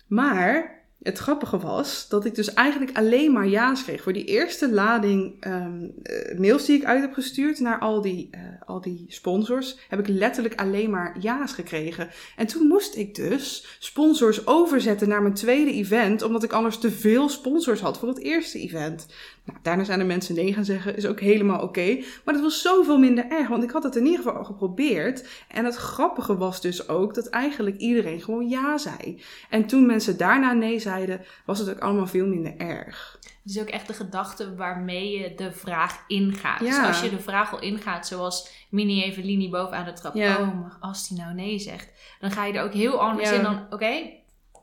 [0.08, 4.02] Maar het grappige was dat ik dus eigenlijk alleen maar ja's kreeg.
[4.04, 8.30] Voor die eerste lading um, uh, mails die ik uit heb gestuurd naar al die,
[8.32, 12.10] uh, al die sponsors, heb ik letterlijk alleen maar ja's gekregen.
[12.36, 16.92] En toen moest ik dus sponsors overzetten naar mijn tweede event, omdat ik anders te
[16.92, 19.06] veel sponsors had voor het eerste event.
[19.52, 21.66] Nou, daarna zijn er mensen nee gaan zeggen, is ook helemaal oké.
[21.66, 22.06] Okay.
[22.26, 25.28] Maar dat was zoveel minder erg, want ik had het in ieder geval al geprobeerd.
[25.48, 29.22] En het grappige was dus ook dat eigenlijk iedereen gewoon ja zei.
[29.50, 33.20] En toen mensen daarna nee zeiden, was het ook allemaal veel minder erg.
[33.44, 36.60] Het is ook echt de gedachte waarmee je de vraag ingaat.
[36.60, 36.78] Ja.
[36.78, 40.16] Dus als je de vraag al ingaat, zoals Mini Evelini bovenaan de trap.
[40.16, 40.40] Ja.
[40.40, 43.36] Oh, als die nou nee zegt, dan ga je er ook heel anders Ja.
[43.36, 44.20] in dan, oké,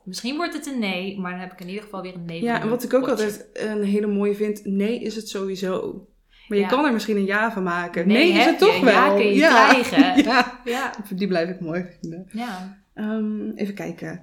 [0.09, 2.41] misschien wordt het een nee, maar dan heb ik in ieder geval weer een nee.
[2.43, 3.23] Ja, en wat ik ook potje.
[3.25, 6.07] altijd een hele mooie vind, nee is het sowieso.
[6.47, 6.69] Maar je Ja.
[6.69, 8.07] kan er misschien een ja van maken.
[8.07, 8.93] Nee, Nee, is het toch je, wel.
[8.93, 10.23] ja kun je krijgen.
[10.31, 12.27] ja, Ja, die blijf ik mooi vinden.
[12.31, 12.77] ja.
[12.93, 14.21] Ehm, even kijken.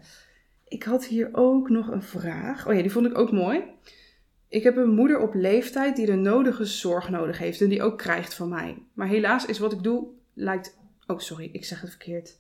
[0.69, 2.69] Ik had hier ook nog een vraag.
[2.69, 3.61] Oh ja, die vond ik ook mooi.
[4.49, 7.99] Ik heb een moeder op leeftijd die de nodige zorg nodig heeft en die ook
[7.99, 8.77] krijgt van mij.
[8.95, 10.79] Maar helaas is wat ik doe, lijkt.
[11.07, 12.37] Oh, sorry, ik zeg het verkeerd.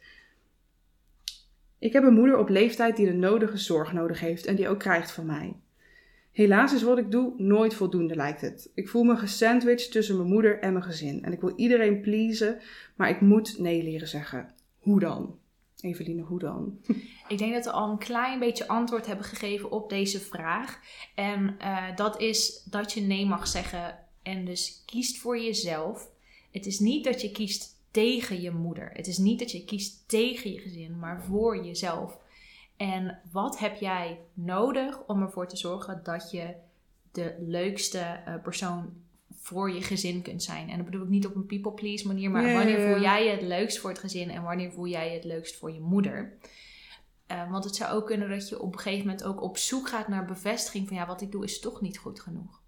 [1.78, 4.78] Ik heb een moeder op leeftijd die de nodige zorg nodig heeft en die ook
[4.78, 5.56] krijgt van mij.
[6.32, 8.70] Helaas is wat ik doe nooit voldoende, lijkt het.
[8.74, 11.24] Ik voel me gesandwiched tussen mijn moeder en mijn gezin.
[11.24, 12.58] En ik wil iedereen pleasen,
[12.96, 14.54] maar ik moet nee leren zeggen.
[14.78, 15.38] Hoe dan?
[15.80, 16.78] Eveline, hoe dan?
[17.28, 20.80] Ik denk dat we al een klein beetje antwoord hebben gegeven op deze vraag.
[21.14, 26.10] En eh, dat is dat je nee mag zeggen en dus kiest voor jezelf.
[26.50, 28.90] Het is niet dat je kiest tegen je moeder.
[28.92, 32.18] Het is niet dat je kiest tegen je gezin, maar voor jezelf.
[32.76, 36.54] En wat heb jij nodig om ervoor te zorgen dat je
[37.12, 38.92] de leukste eh, persoon
[39.30, 40.70] voor je gezin kunt zijn?
[40.70, 43.30] En dat bedoel ik niet op een people please manier, maar wanneer voel jij je
[43.30, 46.37] het leukst voor het gezin en wanneer voel jij je het leukst voor je moeder?
[47.26, 49.88] Eh, want het zou ook kunnen dat je op een gegeven moment ook op zoek
[49.88, 52.61] gaat naar bevestiging van ja, wat ik doe is toch niet goed genoeg.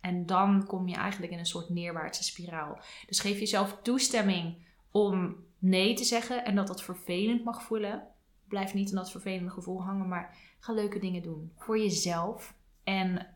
[0.00, 2.80] En dan kom je eigenlijk in een soort neerwaartse spiraal.
[3.06, 4.54] Dus geef jezelf toestemming
[4.90, 8.02] om nee te zeggen en dat dat vervelend mag voelen.
[8.48, 12.54] Blijf niet in dat vervelende gevoel hangen, maar ga leuke dingen doen voor jezelf.
[12.84, 13.26] En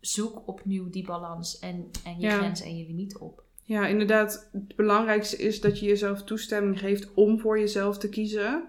[0.00, 2.36] zoek opnieuw die balans en, en je Ja.
[2.36, 3.42] grenzen en je limieten op.
[3.64, 4.48] Ja, inderdaad.
[4.52, 8.68] Het belangrijkste is dat je jezelf toestemming geeft om voor jezelf te kiezen.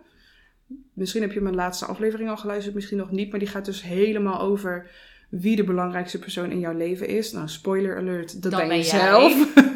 [0.94, 3.30] Misschien heb je mijn laatste aflevering al geluisterd, misschien nog niet.
[3.30, 4.92] Maar die gaat dus helemaal over
[5.32, 7.32] wie de belangrijkste persoon in jouw leven is.
[7.32, 9.34] Nou, spoiler alert, dat, Dat ben, ben je zelf.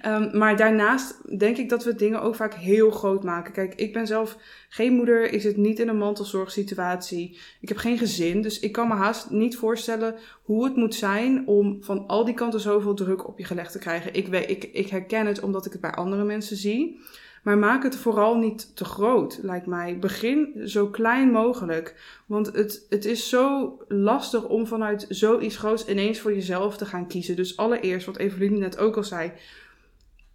[0.00, 3.52] Ehm, maar daarnaast denk ik dat we dingen ook vaak heel groot maken.
[3.52, 4.36] Kijk, ik ben zelf
[4.68, 5.32] geen moeder.
[5.32, 7.38] Ik zit niet in een mantelzorgsituatie.
[7.60, 8.42] Ik heb geen gezin.
[8.42, 12.34] Dus ik kan me haast niet voorstellen hoe het moet zijn om van al die
[12.34, 14.14] kanten zoveel druk op je gelegd te krijgen.
[14.14, 17.00] Ik, weet, ik, ik herken het omdat ik het bij andere mensen zie.
[17.42, 19.98] Maar maak het vooral niet te groot, lijkt mij.
[19.98, 22.20] Begin zo klein mogelijk.
[22.26, 27.06] Want het, het is zo lastig om vanuit zoiets groots ineens voor jezelf te gaan
[27.06, 27.36] kiezen.
[27.36, 29.32] Dus allereerst, wat Eveline net ook al zei.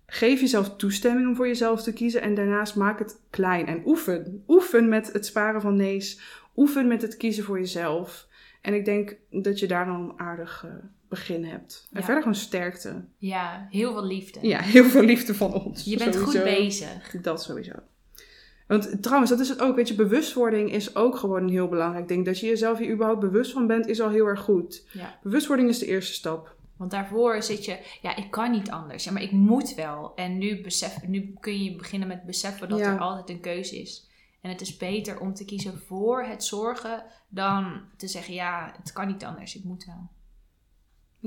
[0.05, 2.21] Geef jezelf toestemming om voor jezelf te kiezen.
[2.21, 3.67] En daarnaast maak het klein.
[3.67, 4.43] En oefen.
[4.47, 6.19] Oefen met het sparen van nee's.
[6.55, 8.27] Oefen met het kiezen voor jezelf.
[8.61, 10.71] En ik denk dat je daar dan aardig eh,
[11.15, 11.87] begin hebt.
[11.91, 12.05] En Ja.
[12.05, 13.05] verder gewoon sterkte.
[13.17, 14.39] Ja, heel veel liefde.
[14.47, 15.83] Ja, heel veel liefde van ons.
[15.83, 17.11] Je bent goed bezig.
[17.21, 17.73] Dat sowieso.
[18.67, 19.75] Want trouwens, dat is het ook.
[19.75, 22.25] Weet je, bewustwording is ook gewoon een heel belangrijk ding.
[22.25, 24.85] Dat je jezelf hier überhaupt bewust van bent, is al heel erg goed.
[24.91, 25.19] Ja.
[25.23, 26.55] Bewustwording is de eerste stap.
[26.77, 29.03] Want daarvoor zit je, ja, ik kan niet anders.
[29.03, 30.11] Ja, maar ik moet wel.
[30.15, 32.93] En nu, besef, nu kun je beginnen met beseffen dat Ja.
[32.93, 34.09] er altijd een keuze is.
[34.41, 38.93] En het is beter om te kiezen voor het zorgen dan te zeggen, ja, het
[38.93, 40.09] kan niet anders, ik moet wel.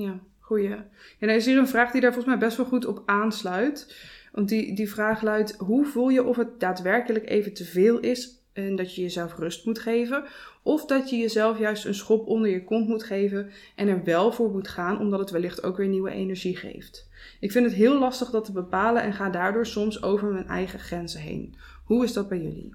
[0.01, 0.75] Ja, goeie.
[1.19, 3.95] En er is hier een vraag die daar volgens mij best wel goed op aansluit.
[4.33, 8.43] Want die, die vraag luidt: hoe voel je of het daadwerkelijk even te veel is
[8.53, 10.25] en dat je jezelf rust moet geven?
[10.63, 14.33] Of dat je jezelf juist een schop onder je kont moet geven en er wel
[14.33, 17.09] voor moet gaan, omdat het wellicht ook weer nieuwe energie geeft?
[17.41, 20.79] Ik vind het heel lastig dat te bepalen en ga daardoor soms over mijn eigen
[20.79, 21.55] grenzen heen.
[21.85, 22.75] Hoe is dat bij jullie?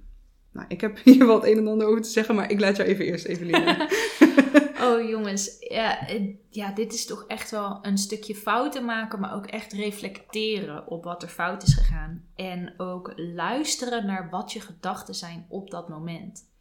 [0.53, 2.75] Nou, ik heb hier wel het een en ander over te zeggen, maar ik laat
[2.75, 3.89] jou even eerst, Eveline.
[4.83, 9.35] Oh jongens, ja, eh, ja, dit is toch echt wel een stukje fouten maken, maar
[9.35, 12.25] ook echt reflecteren op wat er fout is gegaan.
[12.35, 16.51] En ook luisteren naar wat je gedachten zijn op dat moment.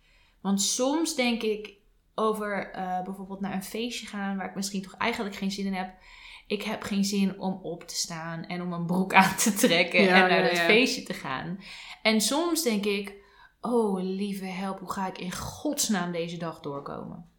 [0.41, 1.75] Want soms denk ik
[2.15, 5.75] over eh, bijvoorbeeld naar een feestje gaan waar ik misschien toch eigenlijk geen zin in
[5.75, 5.95] heb.
[6.47, 10.03] Ik heb geen zin om op te staan en om een broek aan te trekken
[10.03, 11.59] Ja, en naar ja, dat feestje te gaan.
[12.03, 13.15] En soms denk ik,
[13.63, 17.31] oh lieve help, hoe ga ik in godsnaam deze dag doorkomen?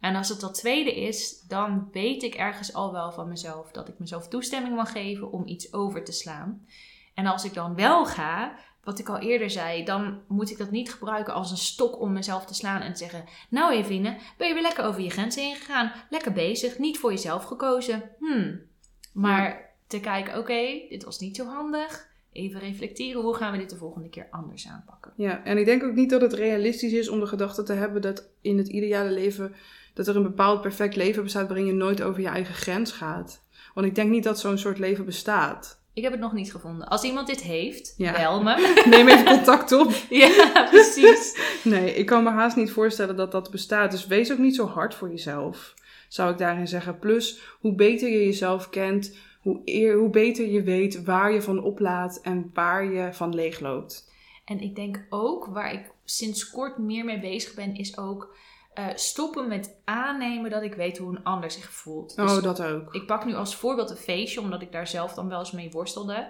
[0.00, 3.88] En als het dat tweede is, dan weet ik ergens al wel van mezelf dat
[3.88, 6.66] ik mezelf toestemming mag geven om iets over te slaan.
[7.14, 10.70] En als ik dan wel ga, wat ik al eerder zei, dan moet ik dat
[10.70, 14.48] niet gebruiken als een stok om mezelf te slaan en te zeggen: Nou, Eveline, ben
[14.48, 15.92] je weer lekker over je grenzen heen gegaan?
[16.10, 18.10] Lekker bezig, niet voor jezelf gekozen.
[18.18, 18.60] Hmm.
[19.12, 22.08] Maar te kijken: Oké, dit was niet zo handig.
[22.36, 25.12] Even reflecteren, hoe gaan we dit de volgende keer anders aanpakken?
[25.16, 28.02] Ja, en ik denk ook niet dat het realistisch is om de gedachte te hebben
[28.02, 29.54] dat in het ideale leven,
[29.94, 33.42] dat er een bepaald perfect leven bestaat waarin je nooit over je eigen grens gaat.
[33.74, 35.80] Want ik denk niet dat zo'n soort leven bestaat.
[35.92, 36.88] Ik heb het nog niet gevonden.
[36.88, 38.12] Als iemand dit heeft, Ja.
[38.12, 38.74] bel me.
[38.90, 39.92] Neem even contact op.
[40.22, 41.38] ja, precies.
[41.64, 43.90] Nee, ik kan me haast niet voorstellen dat dat bestaat.
[43.90, 45.74] Dus wees ook niet zo hard voor jezelf,
[46.08, 46.98] zou ik daarin zeggen.
[46.98, 51.62] Plus, hoe beter je jezelf kent, hoe, eer, hoe beter je weet waar je van
[51.62, 54.10] oplaat en waar je van leegloopt.
[54.44, 58.36] En ik denk ook, waar ik sinds kort meer mee bezig ben, is ook
[58.74, 62.16] eh, stoppen met aannemen dat ik weet hoe een ander zich voelt.
[62.16, 62.94] Dus Oh, dat ook.
[62.94, 65.70] ik pak nu als voorbeeld een feestje, omdat ik daar zelf dan wel eens mee
[65.70, 66.28] worstelde.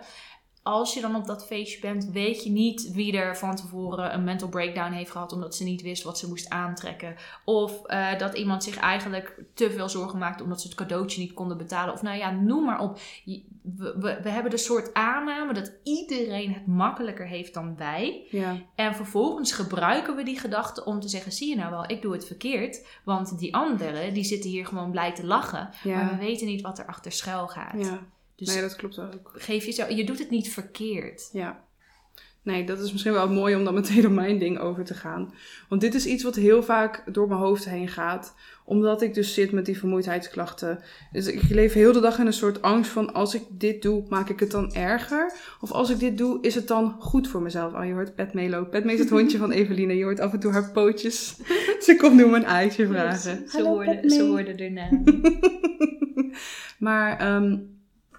[0.66, 4.24] Als je dan op dat feestje bent, weet je niet wie er van tevoren een
[4.24, 7.14] mental breakdown heeft gehad omdat ze niet wist wat ze moest aantrekken.
[7.44, 11.32] Of eh, dat iemand zich eigenlijk te veel zorgen maakte omdat ze het cadeautje niet
[11.32, 11.94] konden betalen.
[11.94, 12.98] Of nou ja, noem maar op.
[13.24, 18.26] We, we, we hebben de soort aanname dat iedereen het makkelijker heeft dan wij.
[18.30, 22.02] Ja, En vervolgens gebruiken we die gedachte om te zeggen: zie je nou wel, ik
[22.02, 22.86] doe het verkeerd.
[23.04, 25.68] Want die anderen die zitten hier gewoon blij te lachen.
[25.84, 27.84] Maar we weten niet wat er achter schuil gaat.
[27.86, 28.14] ja.
[28.36, 29.32] Dus Nee, dat klopt ook.
[29.34, 31.28] geef jezelf, je doet het niet verkeerd.
[31.32, 31.64] Ja.
[32.42, 35.34] Nee, dat is misschien wel mooi om dan meteen op mijn ding over te gaan.
[35.68, 38.34] Want dit is iets wat heel vaak door mijn hoofd heen gaat.
[38.64, 40.78] Omdat ik dus zit met die vermoeidheidsklachten.
[41.12, 43.14] Dus ik leef heel de dag in een soort angst van...
[43.14, 45.32] als ik dit doe, maak ik het dan erger?
[45.60, 47.74] Of als ik dit doe, is het dan goed voor mezelf?
[47.74, 48.70] Oh, je hoort Petmee lopen.
[48.70, 49.96] Petmee is het hondje van Eveline.
[49.96, 51.36] Je hoort af en toe haar pootjes.
[51.86, 53.48] Ze komt nu om een eitje vragen.
[53.48, 54.90] Ze hoorden, ze hoorden erna.
[56.78, 57.58] Maar ehm,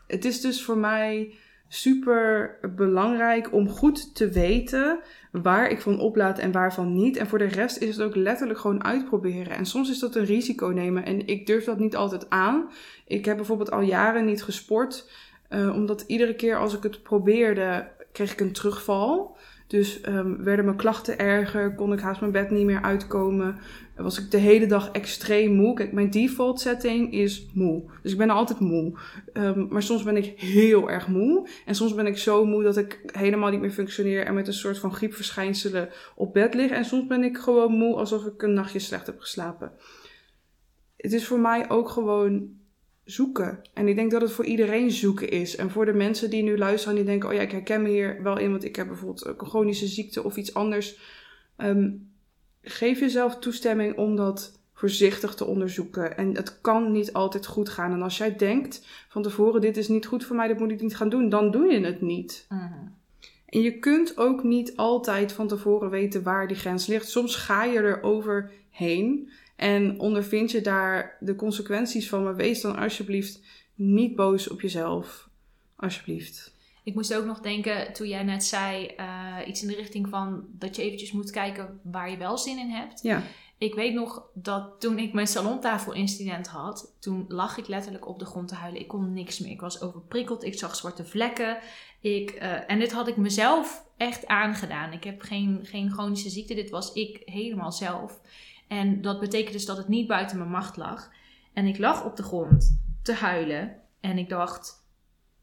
[0.08, 1.34] het is dus voor mij
[1.67, 5.00] super belangrijk om goed te weten
[5.32, 7.17] waar ik van oplaad en waarvan niet.
[7.17, 9.58] En voor de rest is het ook letterlijk gewoon uitproberen.
[9.58, 12.70] En soms is dat een risico nemen en ik durf dat niet altijd aan.
[13.06, 15.10] Ik heb bijvoorbeeld al jaren niet gesport,
[15.50, 19.37] eh, omdat iedere keer als ik het probeerde, kreeg ik een terugval.
[19.67, 23.58] Dus ehm, werden mijn klachten erger, kon ik haast mijn bed niet meer uitkomen.
[23.95, 25.73] Was ik de hele dag extreem moe.
[25.73, 27.84] Kijk, mijn default setting is moe.
[28.01, 28.97] Dus ik ben altijd moe.
[29.34, 31.49] Ehm, maar soms ben ik heel erg moe.
[31.65, 34.53] En soms ben ik zo moe dat ik helemaal niet meer functioneer en met een
[34.53, 36.71] soort van griepverschijnselen op bed lig.
[36.71, 39.71] En soms ben ik gewoon moe alsof ik een nachtje slecht heb geslapen.
[40.97, 42.57] Het is voor mij ook gewoon
[43.08, 43.60] zoeken.
[43.74, 45.56] En ik denk dat het voor iedereen zoeken is.
[45.56, 47.89] En voor de mensen die nu luisteren en die denken: oh ja, ik herken me
[47.89, 50.98] hier wel in, want ik heb bijvoorbeeld een chronische ziekte of iets anders.
[51.56, 51.89] Ehm,
[52.62, 56.17] geef jezelf toestemming om dat voorzichtig te onderzoeken.
[56.17, 57.91] En het kan niet altijd goed gaan.
[57.91, 60.82] En als jij denkt van tevoren: dit is niet goed voor mij, dit moet ik
[60.82, 62.46] niet gaan doen, dan doe je het niet.
[62.50, 62.74] Mhm.
[63.46, 67.10] En je kunt ook niet altijd van tevoren weten waar die grens ligt.
[67.10, 72.24] Soms ga je er overheen en ondervind je daar de consequenties van.
[72.24, 73.41] Maar wees dan alsjeblieft
[73.76, 75.30] niet boos op jezelf.
[75.76, 76.56] Alsjeblieft.
[76.84, 80.46] Ik moest ook nog denken, toen jij net zei, eh, iets in de richting van
[80.52, 83.02] dat je eventjes moet kijken waar je wel zin in hebt.
[83.02, 83.24] Ja,
[83.58, 88.26] Ik weet nog dat toen ik mijn salontafelincident had, toen lag ik letterlijk op de
[88.26, 88.82] grond te huilen.
[88.82, 89.52] Ik kon niks meer.
[89.52, 91.58] Ik was overprikkeld, ik zag zwarte vlekken.
[92.02, 94.91] Ik, eh, en dit had ik mezelf echt aangedaan.
[94.91, 98.20] Ik heb geen, geen chronische ziekte, dit was ik helemaal zelf.
[98.67, 101.12] En dat betekent dus dat het niet buiten mijn macht lag.
[101.53, 104.88] En ik lag op de grond te huilen en ik dacht,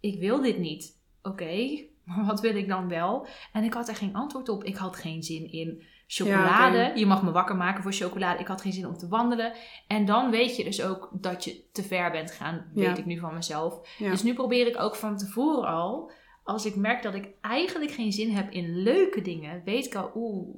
[0.01, 1.01] ik wil dit niet.
[1.23, 3.27] Oké, maar wat wil ik dan wel?
[3.53, 4.65] En ik had er geen antwoord op.
[4.65, 6.79] Ik had geen zin in chocolade.
[6.79, 6.95] Ja.
[6.95, 8.41] Je mag me wakker maken voor chocolade.
[8.41, 9.53] Ik had geen zin om te wandelen.
[9.87, 12.71] En dan weet je dus ook dat je te ver bent gegaan.
[12.75, 12.97] Weet Ja.
[12.97, 13.89] ik nu van mezelf.
[13.99, 14.11] ja.
[14.11, 16.11] Dus nu probeer ik ook van tevoren al.
[16.43, 19.63] Als ik merk dat ik eigenlijk geen zin heb in leuke dingen.
[19.65, 20.57] Weet ik al, oeh,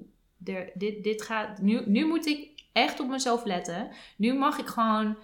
[0.74, 1.60] dit, dit gaat...
[1.60, 3.88] Nu, nu moet ik echt op mezelf letten.
[4.16, 5.16] Nu mag ik gewoon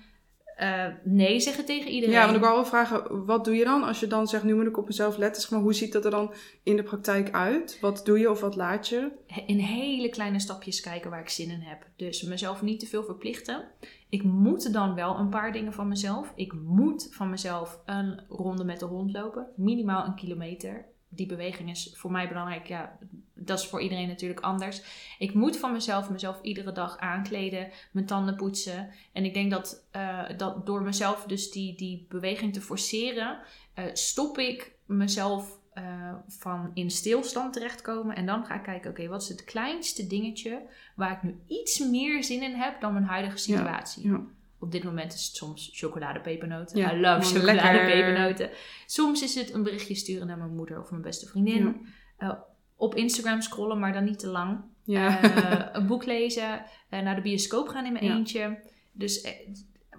[0.56, 2.14] eh, nee zeggen tegen iedereen.
[2.14, 4.54] ja, want ik wou wel vragen, wat doe je dan als je dan zegt, nu
[4.54, 5.42] moet ik op mezelf letten?
[5.42, 7.78] Zeg maar, hoe ziet dat er dan in de praktijk uit?
[7.80, 9.10] Wat doe je of wat laat je?
[9.46, 11.86] in hele kleine stapjes kijken waar ik zin in heb.
[11.96, 13.64] Dus mezelf niet te veel verplichten.
[14.08, 16.32] Ik moet dan wel een paar dingen van mezelf.
[16.34, 19.46] Ik moet van mezelf een ronde met de hond lopen.
[19.56, 20.86] Minimaal een kilometer.
[21.08, 22.66] Die beweging is voor mij belangrijk.
[22.66, 22.98] Ja,
[23.44, 24.82] dat is voor iedereen natuurlijk anders.
[25.18, 28.90] Ik moet van mezelf mezelf iedere dag aankleden, mijn tanden poetsen.
[29.12, 33.38] En ik denk dat, eh, dat door mezelf dus die, die beweging te forceren,
[33.74, 38.16] eh, stop ik mezelf eh, van in stilstand terechtkomen.
[38.16, 40.62] En dan ga ik kijken, oké, wat is het kleinste dingetje
[40.96, 44.08] waar ik nu iets meer zin in heb dan mijn huidige situatie?
[44.08, 44.20] ja.
[44.58, 46.78] Op dit moment is het soms chocoladepepernoten.
[46.78, 48.50] Ja, I love chocoladepepernoten.
[48.86, 51.86] Soms is het een berichtje sturen naar mijn moeder of mijn beste vriendin.
[52.18, 52.44] Ja.
[52.82, 54.60] Op Instagram scrollen, maar dan niet te lang.
[54.84, 55.20] Ja.
[55.22, 56.64] Eh, een boek lezen.
[56.88, 58.16] eh, naar de bioscoop gaan in mijn Ja.
[58.16, 58.58] eentje.
[58.92, 59.32] Dus eh,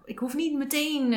[0.06, 1.10] ik hoef niet meteen,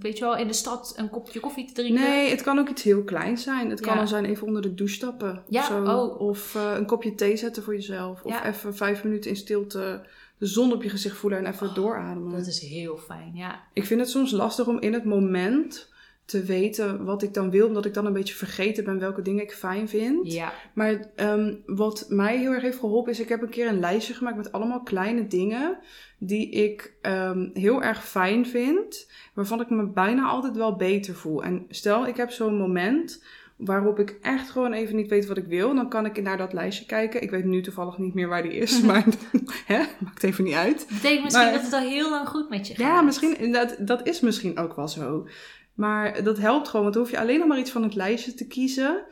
[0.00, 2.02] weet je wel, in de stad een kopje koffie te drinken.
[2.02, 3.70] Nee, het kan ook iets heel kleins zijn.
[3.70, 5.42] Het kan al zijn even onder de douche stappen.
[5.48, 5.84] Ja, of, zo.
[5.84, 6.20] oh.
[6.20, 8.22] of een kopje thee zetten voor jezelf.
[8.22, 8.46] Of Ja.
[8.46, 10.06] even vijf minuten in stilte
[10.38, 12.32] de zon op je gezicht voelen en even doorademen.
[12.38, 13.60] Dat is heel fijn, ja.
[13.72, 15.91] Ik vind het soms lastig om in het moment
[16.32, 17.66] te weten wat ik dan wil.
[17.66, 20.32] Omdat ik dan een beetje vergeten ben welke dingen ik fijn vind.
[20.32, 23.80] Ja, Maar ehm, wat mij heel erg heeft geholpen is, ik heb een keer een
[23.80, 25.78] lijstje gemaakt met allemaal kleine dingen
[26.18, 31.42] die ik ehm, heel erg fijn vind, waarvan ik me bijna altijd wel beter voel.
[31.44, 33.24] En stel, ik heb zo'n moment
[33.56, 36.52] waarop ik echt gewoon even niet weet wat ik wil, dan kan ik naar dat
[36.52, 37.22] lijstje kijken.
[37.22, 39.04] Ik weet nu toevallig niet meer waar die is, maar
[39.66, 40.78] hè, maakt even niet uit.
[40.78, 42.86] dat betekent misschien Maar- dat het al heel lang goed met je gaat.
[42.86, 45.26] Ja, misschien, dat, dat is misschien ook wel zo.
[45.82, 48.34] Maar dat helpt gewoon, want dan hoef je alleen nog maar iets van het lijstje
[48.34, 49.04] te kiezen.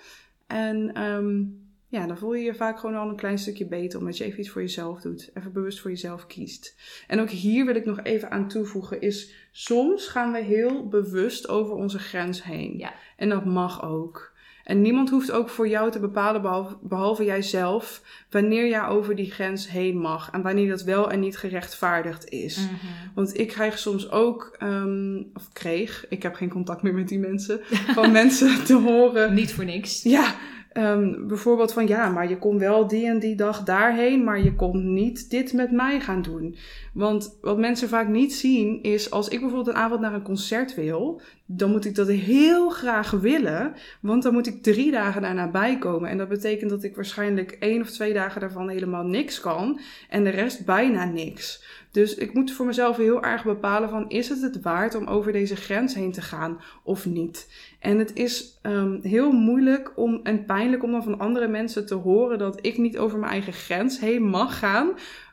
[0.47, 1.43] En ehm,
[1.89, 4.41] ja, dan voel je je vaak gewoon al een klein stukje beter, omdat je even
[4.41, 5.31] iets voor jezelf doet.
[5.35, 6.77] Even bewust voor jezelf kiest.
[7.07, 11.49] En ook hier wil ik nog even aan toevoegen, is soms gaan we heel bewust
[11.49, 12.79] over onze grens heen.
[12.79, 12.95] Ja.
[13.17, 14.30] En dat mag ook.
[14.71, 19.31] En niemand hoeft ook voor jou te bepalen, behalve, behalve jijzelf, wanneer jij over die
[19.31, 20.31] grens heen mag.
[20.33, 22.57] En wanneer dat wel en niet gerechtvaardigd is.
[22.57, 22.75] Mhm.
[23.15, 27.19] Want ik krijg soms ook, ehm, of kreeg, ik heb geen contact meer met die
[27.19, 27.61] mensen,
[27.97, 29.35] van mensen te horen.
[29.35, 30.03] Niet voor niks.
[30.03, 30.35] Ja,
[30.73, 34.55] ehm, bijvoorbeeld van ja, maar je kon wel die en die dag daarheen, maar je
[34.55, 36.57] kon niet dit met mij gaan doen.
[36.95, 40.75] Want wat mensen vaak niet zien is, als ik bijvoorbeeld een avond naar een concert
[40.75, 41.21] wil,
[41.53, 46.11] dan moet ik dat heel graag willen, want dan moet ik drie dagen daarna bijkomen.
[46.11, 50.25] En dat betekent dat ik waarschijnlijk één of twee dagen daarvan helemaal niks kan en
[50.25, 51.65] de rest bijna niks.
[51.91, 55.33] Dus ik moet voor mezelf heel erg bepalen van is het het waard om over
[55.33, 57.51] deze grens heen te gaan of niet.
[57.79, 61.95] En het is ehm, heel moeilijk om, en pijnlijk om dan van andere mensen te
[61.95, 64.91] horen dat ik niet over mijn eigen grens heen mag gaan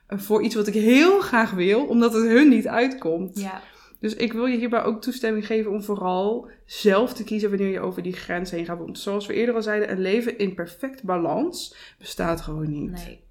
[0.07, 3.39] eh, voor iets wat ik heel graag wil, omdat het hun niet uitkomt.
[3.39, 3.61] Ja,
[3.99, 7.79] Dus ik wil je hierbij ook toestemming geven om vooral zelf te kiezen wanneer je
[7.79, 8.77] over die grens heen gaat.
[8.77, 12.91] Want zoals we eerder al zeiden, een leven in perfect balans bestaat gewoon niet.
[13.05, 13.25] nee.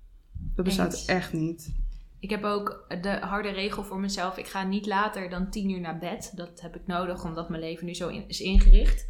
[0.55, 1.05] Dat bestaat Eens.
[1.05, 1.75] echt niet.
[2.21, 4.37] Ik heb ook de harde regel voor mezelf.
[4.39, 6.33] Ik ga niet later dan tien uur naar bed.
[6.35, 9.07] Dat heb ik nodig, omdat mijn leven nu zo in- is ingericht.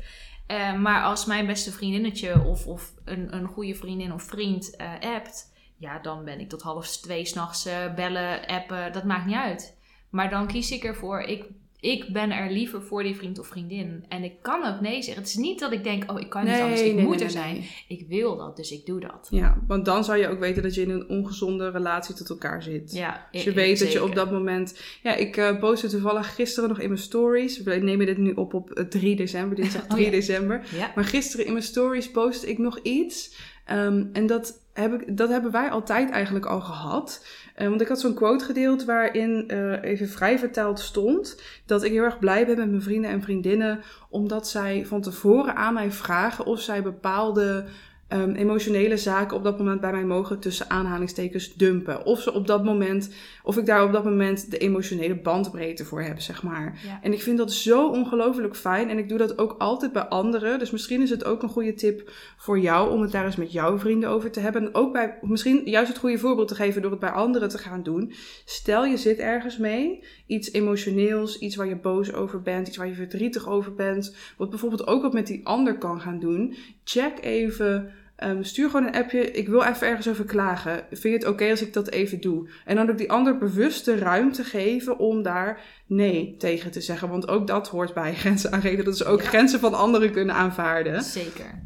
[0.46, 4.92] Eh, maar als mijn beste vriendinnetje of, of een, een goede vriendin of vriend eh
[5.00, 5.54] appt...
[5.78, 8.92] Ja, dan ben ik tot half twee s'nachts eh bellen, appen.
[8.92, 9.75] Dat maakt niet uit.
[10.10, 11.20] Maar dan kies ik ervoor...
[11.20, 11.44] Ik,
[11.80, 14.04] ik ben er liever voor die vriend of vriendin.
[14.08, 15.22] En ik kan ook nee zeggen.
[15.22, 16.80] Het is niet dat ik denk, oh, ik kan niet anders.
[16.80, 17.64] Ik moet er zijn.
[17.88, 19.26] Ik wil dat, dus ik doe dat.
[19.30, 22.62] Ja, want dan zou je ook weten dat je in een ongezonde relatie tot elkaar
[22.62, 22.92] zit.
[22.92, 24.80] Ja, ik- je weet dat je op dat moment...
[25.02, 27.62] Ja, ik eh postte toevallig gisteren nog in mijn stories.
[27.62, 29.56] We nemen dit nu op op eh, 3 december.
[29.56, 30.10] Dinsdag Oh 3 ja.
[30.10, 30.62] december.
[30.76, 30.92] Ja.
[30.94, 33.36] Maar gisteren in mijn stories postte ik nog iets.
[33.64, 37.26] Ehm, en dat, heb ik, dat hebben wij altijd eigenlijk al gehad.
[37.56, 41.42] Eh, want ik had zo'n quote gedeeld waarin eh, even vrij vertaald stond...
[41.66, 43.80] dat ik heel erg blij ben met mijn vrienden en vriendinnen...
[44.10, 47.64] omdat zij van tevoren aan mij vragen of zij bepaalde...
[48.08, 52.04] ehm, emotionele zaken op dat moment bij mij mogen tussen aanhalingstekens dumpen.
[52.04, 56.02] Of ze op dat moment, of ik daar op dat moment de emotionele bandbreedte voor
[56.02, 56.80] heb, zeg maar.
[56.86, 56.98] Ja.
[57.02, 58.90] En ik vind dat zo ongelooflijk fijn.
[58.90, 60.58] En ik doe dat ook altijd bij anderen.
[60.58, 63.52] Dus misschien is het ook een goede tip voor jou om het daar eens met
[63.52, 64.62] jouw vrienden over te hebben.
[64.62, 67.58] En ook bij, misschien juist het goede voorbeeld te geven door het bij anderen te
[67.58, 68.12] gaan doen.
[68.44, 72.88] Stel je zit ergens mee, iets emotioneels, iets waar je boos over bent, iets waar
[72.88, 74.16] je verdrietig over bent.
[74.36, 76.54] Wat bijvoorbeeld ook wat met die ander kan gaan doen.
[76.84, 77.90] Check even.
[78.16, 79.30] ehm, stuur gewoon een appje.
[79.30, 80.84] Ik wil even ergens over klagen.
[80.88, 82.48] Vind je het oké als ik dat even doe?
[82.64, 87.08] En dan ook die ander bewust de ruimte geven om daar nee tegen te zeggen.
[87.08, 88.84] Want ook dat hoort bij grenzen aangeven.
[88.84, 89.28] Dat is ook Ja.
[89.28, 91.02] grenzen van anderen kunnen aanvaarden.
[91.02, 91.64] Zeker.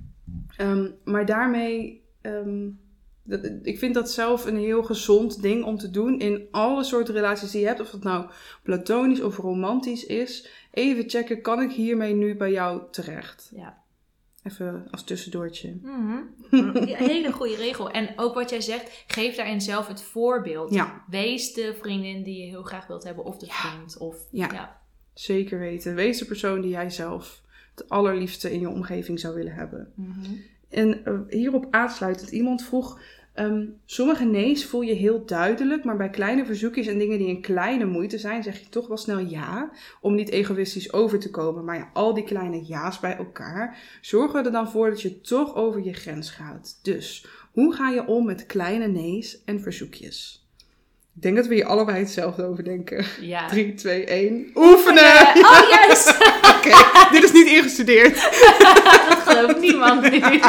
[0.57, 2.69] Ehm, maar daarmee, ehm,
[3.31, 7.15] dat, ik vind dat zelf een heel gezond ding om te doen in alle soorten
[7.15, 7.81] relaties die je hebt.
[7.81, 8.31] Of het nou
[8.63, 10.49] platonisch of romantisch is.
[10.71, 13.51] Even checken, kan ik hiermee nu bij jou terecht?
[13.55, 13.79] Ja.
[14.43, 15.69] Even als tussendoortje.
[16.51, 17.91] Een hele goede regel.
[17.91, 20.75] En ook wat jij zegt, geef daarin zelf het voorbeeld.
[20.75, 23.53] Ja, Wees de vriendin die je heel graag wilt hebben, of de Ja.
[23.53, 23.99] vriend.
[23.99, 24.49] Of, Ja.
[24.53, 24.81] ja.
[25.15, 25.95] zeker weten.
[25.95, 27.43] Wees de persoon die jij zelf
[27.75, 29.93] het allerliefste in je omgeving zou willen hebben.
[29.95, 30.33] Mhm.
[30.69, 33.01] En eh, hierop aansluitend, iemand vroeg...
[33.45, 37.41] ehm, sommige nee's voel je heel duidelijk, maar bij kleine verzoekjes en dingen die een
[37.41, 39.71] kleine moeite zijn, zeg je toch wel snel ja,
[40.01, 41.65] om niet egoïstisch over te komen.
[41.65, 45.55] Maar ja, al die kleine ja's bij elkaar zorgen er dan voor dat je toch
[45.55, 46.79] over je grens gaat.
[46.83, 50.41] Dus, hoe ga je om met kleine nee's en verzoekjes?
[51.17, 53.05] Ik denk dat we hier allebei hetzelfde over denken.
[53.21, 53.49] Ja.
[53.49, 54.51] 3, 2, 1.
[54.55, 55.27] Oefenen!
[55.35, 56.09] Oh, juist!
[56.57, 56.73] Oké,
[57.13, 58.17] dit is niet ingestudeerd.
[59.35, 60.21] dat gelooft niemand nu.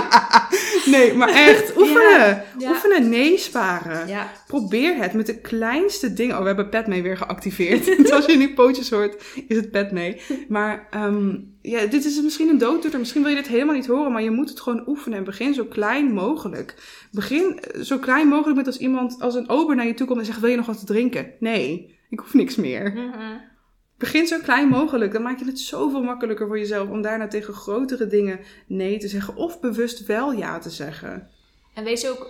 [0.86, 2.20] Nee, maar echt, oefenen.
[2.20, 2.70] Ja, ja.
[2.70, 4.08] Oefenen, nee sparen.
[4.08, 6.36] Ja, Probeer het met de kleinste dingen.
[6.36, 7.86] Oh, we hebben pet mee weer geactiveerd.
[7.98, 10.22] dus als je nu pootjes hoort, is het pet mee.
[10.48, 13.00] Maar ehm, ja, dit is misschien een dooddoener.
[13.00, 15.18] Misschien wil je dit helemaal niet horen, maar je moet het gewoon oefenen.
[15.18, 16.76] En begin zo klein mogelijk.
[17.12, 20.20] Begin eh, zo klein mogelijk met als iemand, als een ober naar je toe komt
[20.20, 21.32] en zegt, wil je nog wat te drinken?
[21.40, 22.94] Nee, ik hoef niks meer.
[24.02, 25.12] Begin zo klein mogelijk.
[25.14, 29.08] Dan maak je het zoveel makkelijker voor jezelf om daarna tegen grotere dingen nee te
[29.08, 29.36] zeggen.
[29.36, 31.30] Of bewust wel ja te zeggen.
[31.74, 32.30] En wees, ook,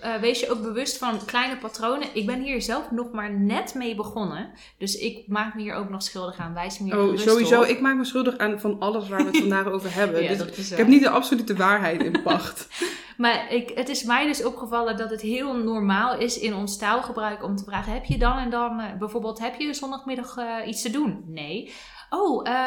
[0.00, 2.08] eh, wees je ook bewust van kleine patronen.
[2.12, 4.50] Ik ben hier zelf nog maar net mee begonnen.
[4.78, 6.54] Dus ik maak me hier ook nog schuldig aan.
[6.54, 7.60] Wijs me hier Oh, sowieso.
[7.60, 7.66] op.
[7.66, 10.22] Ik maak me schuldig aan van alles waar we het vandaag over hebben.
[10.22, 12.66] Ja, Dus dat is ik heb niet de absolute waarheid in pacht.
[13.16, 17.42] Maar ik, het is mij dus opgevallen dat het heel normaal is in ons taalgebruik
[17.44, 20.82] om te vragen: heb je dan en dan eh, bijvoorbeeld, heb je zondagmiddag eh, iets
[20.82, 21.24] te doen?
[21.26, 21.72] Nee.
[22.10, 22.64] Oh, eh,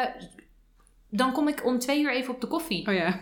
[1.16, 2.88] dan kom ik om twee uur even op de koffie.
[2.88, 3.18] Oh ja.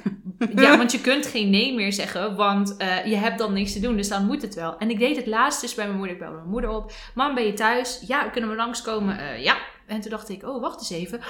[0.55, 3.81] Ja, want je kunt geen nee meer zeggen, want eh, je hebt dan niks te
[3.81, 4.79] doen, dus dan moet het wel.
[4.79, 6.15] En ik deed het laatst dus bij mijn moeder.
[6.15, 6.93] Ik belde mijn moeder op.
[7.15, 8.03] Mam, ben je thuis?
[8.07, 9.19] Ja, kunnen we langskomen?
[9.19, 9.57] Eh, ja.
[9.87, 11.21] En toen dacht ik, oh, wacht eens even.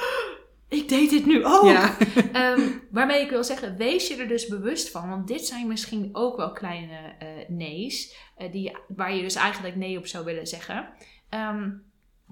[0.69, 1.65] Ik deed dit nu ook.
[1.65, 1.97] Ja.
[2.33, 2.61] Ehm,
[2.91, 5.09] waarmee ik wil zeggen, wees je er dus bewust van.
[5.09, 8.17] Want dit zijn misschien ook wel kleine eh nee's.
[8.51, 10.89] die, waar je dus eigenlijk nee op zou willen zeggen.
[11.29, 11.71] Ehm,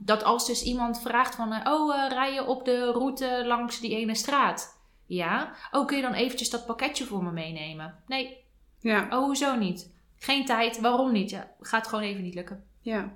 [0.05, 1.53] dat als dus iemand vraagt van...
[1.53, 4.81] eh, oh, eh, rij je op de route langs die ene straat?
[5.07, 5.53] Ja.
[5.71, 7.95] Oh, kun je dan eventjes dat pakketje voor me meenemen?
[8.07, 8.37] Nee.
[8.79, 9.07] Ja.
[9.11, 9.91] Oh, hoezo niet?
[10.19, 10.81] Geen tijd.
[10.81, 11.31] Waarom niet?
[11.31, 12.65] Ja, gaat gewoon even niet lukken.
[12.81, 13.13] Ja.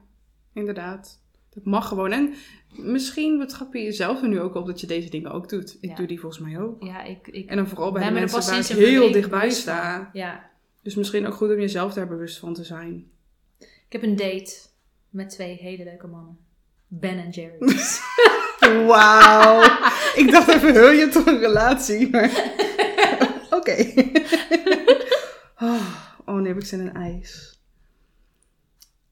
[0.52, 1.20] Inderdaad.
[1.54, 2.12] Dat mag gewoon.
[2.12, 2.34] En
[2.68, 5.76] misschien betrap je jezelf er nu ook op dat je deze dingen ook doet.
[5.80, 5.94] Ik Ja.
[5.94, 6.82] doe die volgens mij ook.
[6.82, 7.28] Ja, ik...
[7.28, 9.74] ik En dan vooral bij de me mensen waar ik heel dichtbij bewust van.
[9.74, 10.10] sta.
[10.12, 10.50] Ja.
[10.82, 13.10] Dus misschien ook goed om jezelf daar bewust van te zijn.
[13.58, 14.54] Ik heb een date
[15.10, 16.38] met twee hele leuke mannen.
[16.88, 18.00] Ben en Jerry's.
[18.86, 19.62] Wauw.
[20.14, 22.10] ik dacht even, wil je toch een relatie?
[22.10, 22.54] Maar...
[23.58, 23.76] Oké.
[25.68, 25.86] oh,
[26.24, 27.60] oh, nu heb ik zin in ijs.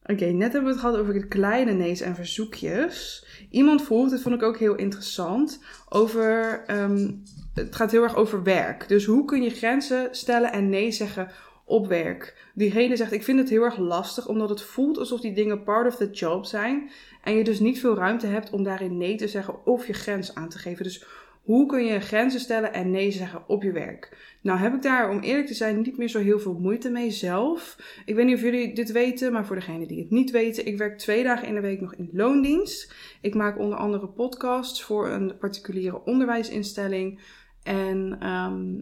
[0.03, 3.25] Oké, net hebben we het gehad over de kleine nee's en verzoekjes.
[3.49, 6.63] Iemand vroeg, dit vond ik ook heel interessant, over...
[6.67, 7.11] ehm,
[7.53, 8.87] het gaat heel erg over werk.
[8.87, 11.31] Dus hoe kun je grenzen stellen en nee zeggen
[11.65, 12.51] op werk?
[12.53, 15.87] Diegene zegt, ik vind het heel erg lastig, omdat het voelt alsof die dingen part
[15.87, 16.89] of the job zijn.
[17.25, 20.35] En je dus niet veel ruimte hebt om daarin nee te zeggen of je grens
[20.35, 20.83] aan te geven.
[20.83, 21.05] Dus
[21.43, 24.35] hoe kun je grenzen stellen en nee zeggen op je werk?
[24.41, 27.11] Nou heb ik daar, om eerlijk te zijn, niet meer zo heel veel moeite mee
[27.11, 27.77] zelf.
[28.05, 30.77] Ik weet niet of jullie dit weten, maar voor degenen die het niet weten, ik
[30.77, 32.93] werk twee dagen in de week nog in loondienst.
[33.21, 37.19] Ik maak onder andere podcasts voor een particuliere onderwijsinstelling.
[37.63, 38.73] En ehm,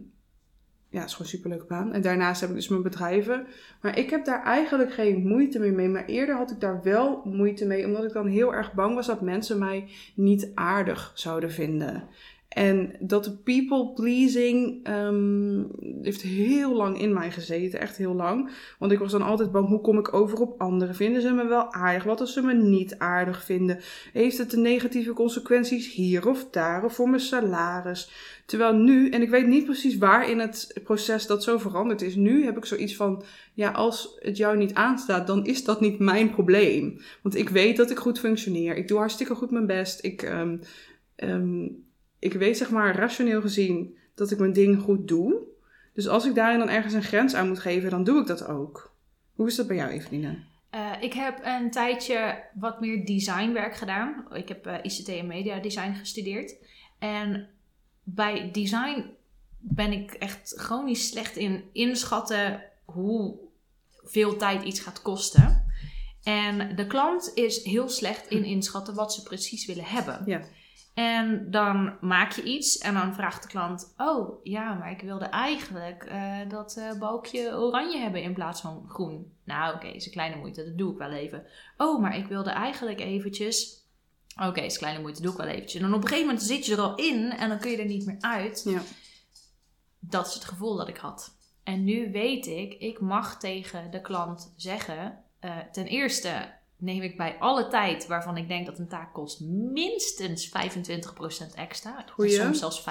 [0.94, 1.92] ja, het is gewoon een superleuke baan.
[1.92, 3.46] En daarnaast heb ik dus mijn bedrijven.
[3.80, 5.88] Maar ik heb daar eigenlijk geen moeite meer mee.
[5.88, 9.06] Maar eerder had ik daar wel moeite mee, omdat ik dan heel erg bang was
[9.06, 12.08] dat mensen mij niet aardig zouden vinden.
[12.54, 15.62] En dat people pleasing ehm,
[16.02, 18.50] heeft heel lang in mij gezeten, echt heel lang.
[18.78, 20.94] Want ik was dan altijd bang, hoe kom ik over op anderen?
[20.94, 22.04] Vinden ze me wel aardig?
[22.04, 23.78] Wat als ze me niet aardig vinden?
[24.12, 28.10] Heeft het de negatieve consequenties hier of daar of voor mijn salaris?
[28.46, 32.14] Terwijl nu, en ik weet niet precies waar in het proces dat zo veranderd is,
[32.14, 33.22] nu heb ik zoiets van,
[33.54, 37.00] ja, als het jou niet aanstaat, dan is dat niet mijn probleem.
[37.22, 38.76] Want ik weet dat ik goed functioneer.
[38.76, 40.04] Ik doe hartstikke goed mijn best.
[40.04, 40.56] Ik, ehm,
[42.24, 45.42] ik weet zeg maar rationeel gezien dat ik mijn ding goed doe.
[45.92, 48.46] Dus als ik daarin dan ergens een grens aan moet geven, dan doe ik dat
[48.46, 48.94] ook.
[49.34, 50.36] Hoe is dat bij jou, Eveline?
[50.70, 54.26] Eh, ik heb een tijdje wat meer designwerk gedaan.
[54.32, 56.54] Ik heb eh, ICT en media design gestudeerd.
[56.98, 57.48] En
[58.02, 59.04] bij design
[59.58, 63.38] ben ik echt chronisch slecht in inschatten hoe
[64.04, 65.64] veel tijd iets gaat kosten.
[66.22, 70.22] En de klant is heel slecht in inschatten wat ze precies willen hebben.
[70.26, 70.40] Ja.
[70.94, 75.24] En dan maak je iets en dan vraagt de klant: Oh ja, maar ik wilde
[75.24, 79.32] eigenlijk eh, dat eh, balkje oranje hebben in plaats van groen.
[79.44, 81.46] Nou, oké, is een kleine moeite, dat doe ik wel even.
[81.76, 83.82] Oh, maar ik wilde eigenlijk eventjes.
[84.42, 85.82] Oké, is kleine moeite, doe ik wel eventjes.
[85.82, 87.76] En dan op een gegeven moment zit je er al in en dan kun je
[87.76, 88.62] er niet meer uit.
[88.64, 88.80] Ja.
[89.98, 91.36] Dat is het gevoel dat ik had.
[91.62, 97.16] En nu weet ik, ik mag tegen de klant zeggen: eh, ten eerste, neem ik
[97.16, 100.50] bij alle tijd waarvan ik denk dat een taak kost minstens 25%
[101.54, 102.04] extra.
[102.10, 102.30] Goeie.
[102.30, 102.84] Soms zelfs 50%.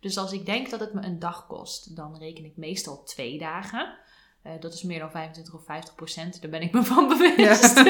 [0.00, 3.38] Dus als ik denk dat het me een dag kost, dan reken ik meestal twee
[3.38, 3.96] dagen.
[4.42, 6.42] Eh, dat is meer dan 25 of 50 procent.
[6.42, 7.76] Daar ben ik me van bewust.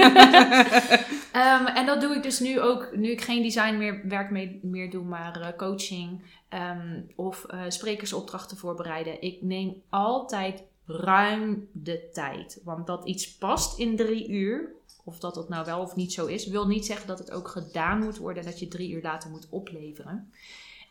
[1.33, 4.61] Ehm, en dat doe ik dus nu ook, nu ik geen design meer, werk mee,
[4.63, 9.23] meer doe, maar eh, coaching ehm, of eh, sprekersopdrachten voorbereiden.
[9.23, 12.61] Ik neem altijd ruim de tijd.
[12.65, 14.73] Want dat iets past in drie uur,
[15.05, 17.49] of dat dat nou wel of niet zo is, wil niet zeggen dat het ook
[17.49, 20.33] gedaan moet worden en dat je drie uur later moet opleveren.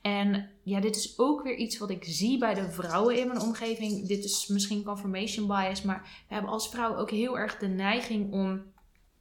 [0.01, 3.41] En ja, dit is ook weer iets wat ik zie bij de vrouwen in mijn
[3.41, 4.07] omgeving.
[4.07, 8.31] Dit is misschien confirmation bias, maar we hebben als vrouwen ook heel erg de neiging
[8.33, 8.61] om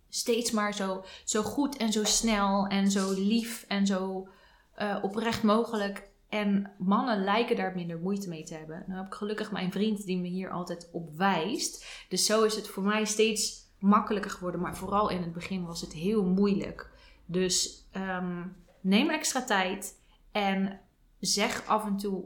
[0.08, 4.28] steeds maar zo, zo goed en zo snel en zo lief en zo
[4.78, 6.10] uh, oprecht mogelijk.
[6.32, 8.84] En mannen lijken daar minder moeite mee te hebben.
[8.86, 11.86] Nou heb ik gelukkig mijn vriend die me hier altijd op wijst.
[12.08, 14.60] Dus zo is het voor mij steeds makkelijker geworden.
[14.60, 16.90] Maar vooral in het begin was het heel moeilijk.
[17.26, 19.98] Dus um, neem extra tijd.
[20.30, 20.80] En
[21.20, 22.24] zeg af en toe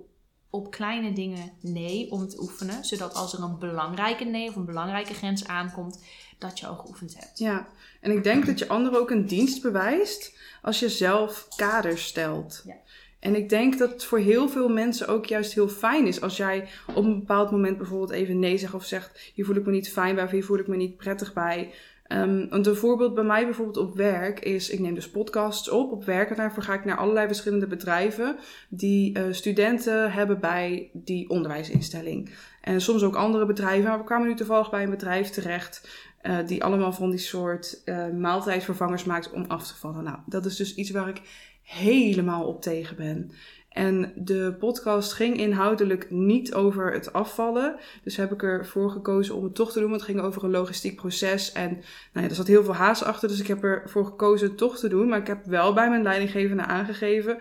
[0.50, 2.84] op kleine dingen nee om te oefenen.
[2.84, 6.04] Zodat als er een belangrijke nee of een belangrijke grens aankomt,
[6.38, 7.38] dat je al geoefend hebt.
[7.38, 7.68] Ja,
[8.00, 12.62] en ik denk dat je anderen ook een dienst bewijst als je zelf kaders stelt.
[12.64, 12.74] Ja.
[13.20, 16.36] En ik denk dat het voor heel veel mensen ook juist heel fijn is als
[16.36, 19.72] jij op een bepaald moment bijvoorbeeld even nee zegt of zegt: hier voel ik me
[19.72, 21.72] niet fijn bij of hier voel ik me niet prettig bij.
[22.08, 26.04] Um, een voorbeeld bij mij bijvoorbeeld op werk is, ik neem dus podcasts op op
[26.04, 28.36] werk en daarvoor ga ik naar allerlei verschillende bedrijven
[28.68, 32.30] die uh, studenten hebben bij die onderwijsinstelling.
[32.60, 35.88] En soms ook andere bedrijven, maar we kwamen nu toevallig bij een bedrijf terecht
[36.22, 40.04] uh, die allemaal van die soort uh, maaltijdvervangers maakt om af te vallen.
[40.04, 41.20] Nou, dat is dus iets waar ik
[41.66, 43.30] helemaal op tegen ben.
[43.68, 47.76] En de podcast ging inhoudelijk niet over het afvallen.
[48.02, 49.88] Dus heb ik ervoor gekozen om het toch te doen.
[49.88, 51.52] Want het ging over een logistiek proces.
[51.52, 51.70] En
[52.12, 53.28] nou ja, er zat heel veel haast achter.
[53.28, 55.08] Dus ik heb ervoor gekozen het toch te doen.
[55.08, 57.38] Maar ik heb wel bij mijn leidinggevende aangegeven.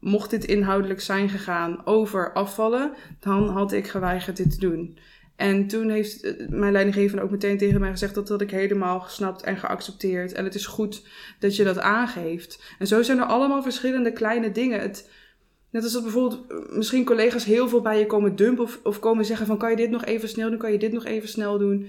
[0.00, 4.98] Mocht dit inhoudelijk zijn gegaan over afvallen, dan had ik geweigerd dit te doen.
[5.38, 9.42] En toen heeft mijn leidinggevende ook meteen tegen mij gezegd dat had ik helemaal gesnapt
[9.42, 10.32] en geaccepteerd.
[10.32, 11.06] En het is goed
[11.38, 12.74] dat je dat aangeeft.
[12.78, 14.80] En zo zijn er allemaal verschillende kleine dingen.
[14.80, 15.10] Het,
[15.70, 18.98] Net als dat bijvoorbeeld eh, misschien collega's heel veel bij je komen dumpen of, of
[18.98, 21.28] komen zeggen van kan je dit nog even snel doen, kan je dit nog even
[21.28, 21.88] snel doen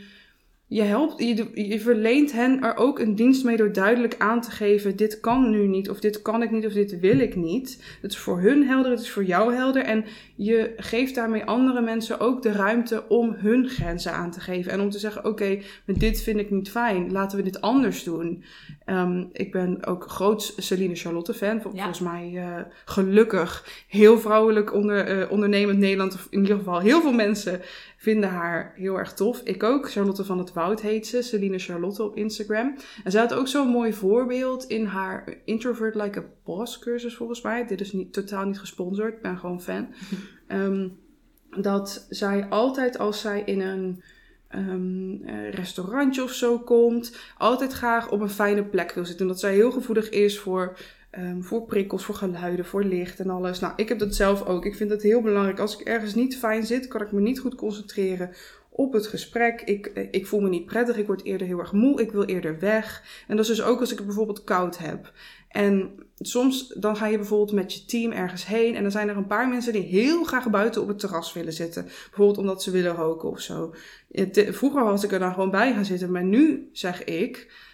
[0.71, 4.51] je helpt, je, je verleent hen er ook een dienst mee door duidelijk aan te
[4.51, 7.97] geven: dit kan nu niet, of dit kan ik niet, of dit wil ik niet.
[8.01, 9.83] Het is voor hun helder, het is voor jou helder.
[9.83, 10.05] En
[10.35, 14.71] je geeft daarmee andere mensen ook de ruimte om hun grenzen aan te geven.
[14.71, 18.03] En om te zeggen: oké, okay, dit vind ik niet fijn, laten we dit anders
[18.03, 18.43] doen.
[18.85, 21.55] Um, ik ben ook groot Celine Charlotte fan.
[21.55, 21.61] Ja.
[21.61, 27.01] Volgens mij uh, gelukkig heel vrouwelijk onder, uh, ondernemend Nederland, of in ieder geval heel
[27.01, 27.61] veel mensen
[27.99, 29.41] vinden haar heel erg tof.
[29.43, 29.91] Ik ook.
[29.91, 31.21] Charlotte van het Woud heet ze.
[31.21, 32.75] Celine Charlotte op Instagram.
[33.03, 37.41] En zij had ook zo'n mooi voorbeeld in haar Introvert Like a Boss cursus volgens
[37.41, 37.65] mij.
[37.65, 39.13] Dit is niet, totaal niet gesponsord.
[39.13, 39.87] Ik ben gewoon fan.
[40.47, 40.97] um,
[41.61, 44.03] dat zij altijd als zij in een
[44.55, 45.21] um,
[45.51, 49.25] restaurantje of zo komt, altijd graag op een fijne plek wil zitten.
[49.25, 50.77] En dat zij heel gevoelig is voor
[51.17, 53.59] Um, voor prikkels, voor geluiden, voor licht en alles.
[53.59, 54.65] Nou, ik heb dat zelf ook.
[54.65, 55.59] Ik vind het heel belangrijk.
[55.59, 58.31] Als ik ergens niet fijn zit, kan ik me niet goed concentreren
[58.69, 59.61] op het gesprek.
[59.61, 60.97] Ik, eh, ik voel me niet prettig.
[60.97, 62.01] Ik word eerder heel erg moe.
[62.01, 63.03] Ik wil eerder weg.
[63.27, 65.11] En dat is dus ook als ik het bijvoorbeeld koud heb.
[65.47, 68.75] En soms dan ga je bijvoorbeeld met je team ergens heen.
[68.75, 71.53] En dan zijn er een paar mensen die heel graag buiten op het terras willen
[71.53, 71.83] zitten.
[71.83, 73.73] Bijvoorbeeld omdat ze willen roken of zo.
[74.31, 76.11] Vroeger was ik er dan gewoon bij gaan zitten.
[76.11, 77.67] Maar nu zeg ik.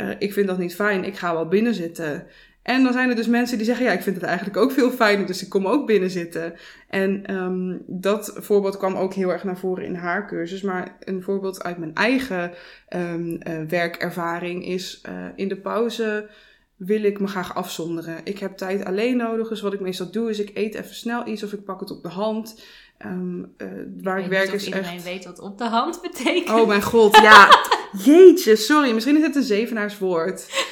[0.00, 1.04] Uh, ik vind dat niet fijn.
[1.04, 2.26] Ik ga wel binnen zitten.
[2.68, 4.90] En dan zijn er dus mensen die zeggen, ja, ik vind het eigenlijk ook veel
[4.90, 6.54] fijner, dus ik kom ook binnen zitten.
[6.88, 10.62] En um, dat voorbeeld kwam ook heel erg naar voren in haar cursus.
[10.62, 12.52] Maar een voorbeeld uit mijn eigen
[12.96, 16.30] um, uh, werkervaring is uh, in de pauze
[16.76, 18.20] wil ik me graag afzonderen.
[18.24, 21.26] Ik heb tijd alleen nodig, dus wat ik meestal doe is ik eet even snel
[21.26, 22.62] iets of ik pak het op de hand.
[23.06, 23.68] Um, uh,
[24.02, 25.04] waar ik, ik werk is iedereen echt...
[25.04, 26.60] weet wat op de hand betekent.
[26.60, 27.48] Oh mijn god, ja.
[28.04, 28.92] Jeetje, sorry.
[28.92, 30.66] Misschien is het een zevenaarswoord.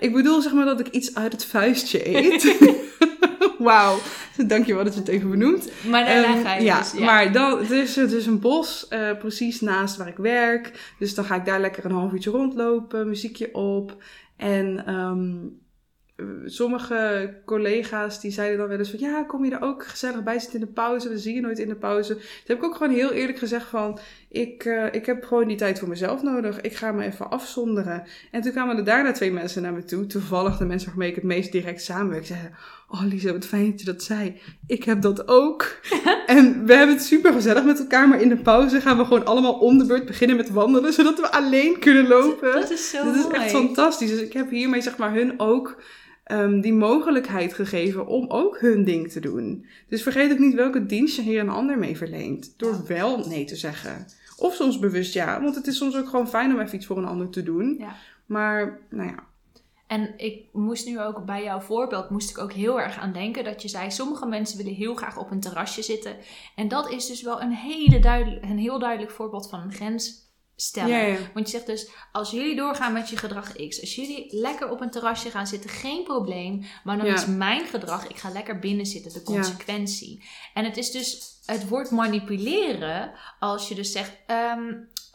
[0.00, 2.56] ik bedoel zeg maar dat ik iets uit het vuistje eet.
[3.58, 3.98] Wauw.
[4.46, 5.70] Dankjewel dat je het even benoemt.
[5.88, 7.04] Maar daarna um, ga je ja, dus, ja.
[7.04, 10.94] Maar dan, het, is, het is een bos uh, precies naast waar ik werk.
[10.98, 14.02] Dus dan ga ik daar lekker een half uurtje rondlopen, muziekje op.
[14.36, 15.58] En um,
[16.44, 20.38] sommige collega's die zeiden dan wel eens van ja, kom je er ook gezellig bij
[20.38, 21.08] zitten in de pauze?
[21.08, 22.14] We zien je nooit in de pauze.
[22.14, 23.98] Toen heb ik ook gewoon heel eerlijk gezegd van
[24.28, 26.60] ik, uh, ik heb gewoon die tijd voor mezelf nodig.
[26.60, 28.02] Ik ga me even afzonderen.
[28.30, 30.06] En toen kwamen er daarna twee mensen naar me toe.
[30.06, 32.26] Toevallig de mensen waarmee ik het meest direct samenwerk.
[32.26, 32.54] Zeiden,
[32.90, 34.40] Oh Lisa, wat fijn dat je dat zei.
[34.66, 35.78] Ik heb dat ook.
[36.26, 38.08] en we hebben het super gezellig met elkaar.
[38.08, 40.92] Maar in de pauze gaan we gewoon allemaal om de beurt beginnen met wandelen.
[40.92, 42.52] Zodat we alleen kunnen lopen.
[42.52, 43.18] Dat is zo Dat mooi.
[43.18, 44.10] is echt fantastisch.
[44.10, 45.82] Dus ik heb hiermee zeg maar hun ook
[46.28, 49.66] ehm, die mogelijkheid gegeven om ook hun ding te doen.
[49.88, 52.54] Dus vergeet ook niet welke dienst je hier een ander mee verleent.
[52.56, 54.06] Door wel nee te zeggen.
[54.36, 55.42] Of soms bewust ja.
[55.42, 57.76] Want het is soms ook gewoon fijn om even iets voor een ander te doen.
[57.78, 57.96] Ja.
[58.26, 59.26] Maar nou ja.
[59.86, 63.44] En ik moest nu ook bij jouw voorbeeld moest ik ook heel erg aan denken
[63.44, 66.16] dat je zei sommige mensen willen heel graag op een terrasje zitten
[66.56, 70.27] en dat is dus wel een hele duidelijk een heel duidelijk voorbeeld van een grens
[70.60, 70.90] stellen.
[70.90, 71.18] Ja, ja.
[71.34, 74.80] Want je zegt dus als jullie doorgaan met je gedrag X, als jullie lekker op
[74.80, 77.14] een terrasje gaan zitten, geen probleem, maar dan Ja.
[77.14, 80.24] is mijn gedrag ik ga lekker binnen zitten, de consequentie.
[80.54, 84.74] En het is dus het woord manipuleren als je dus zegt ehm,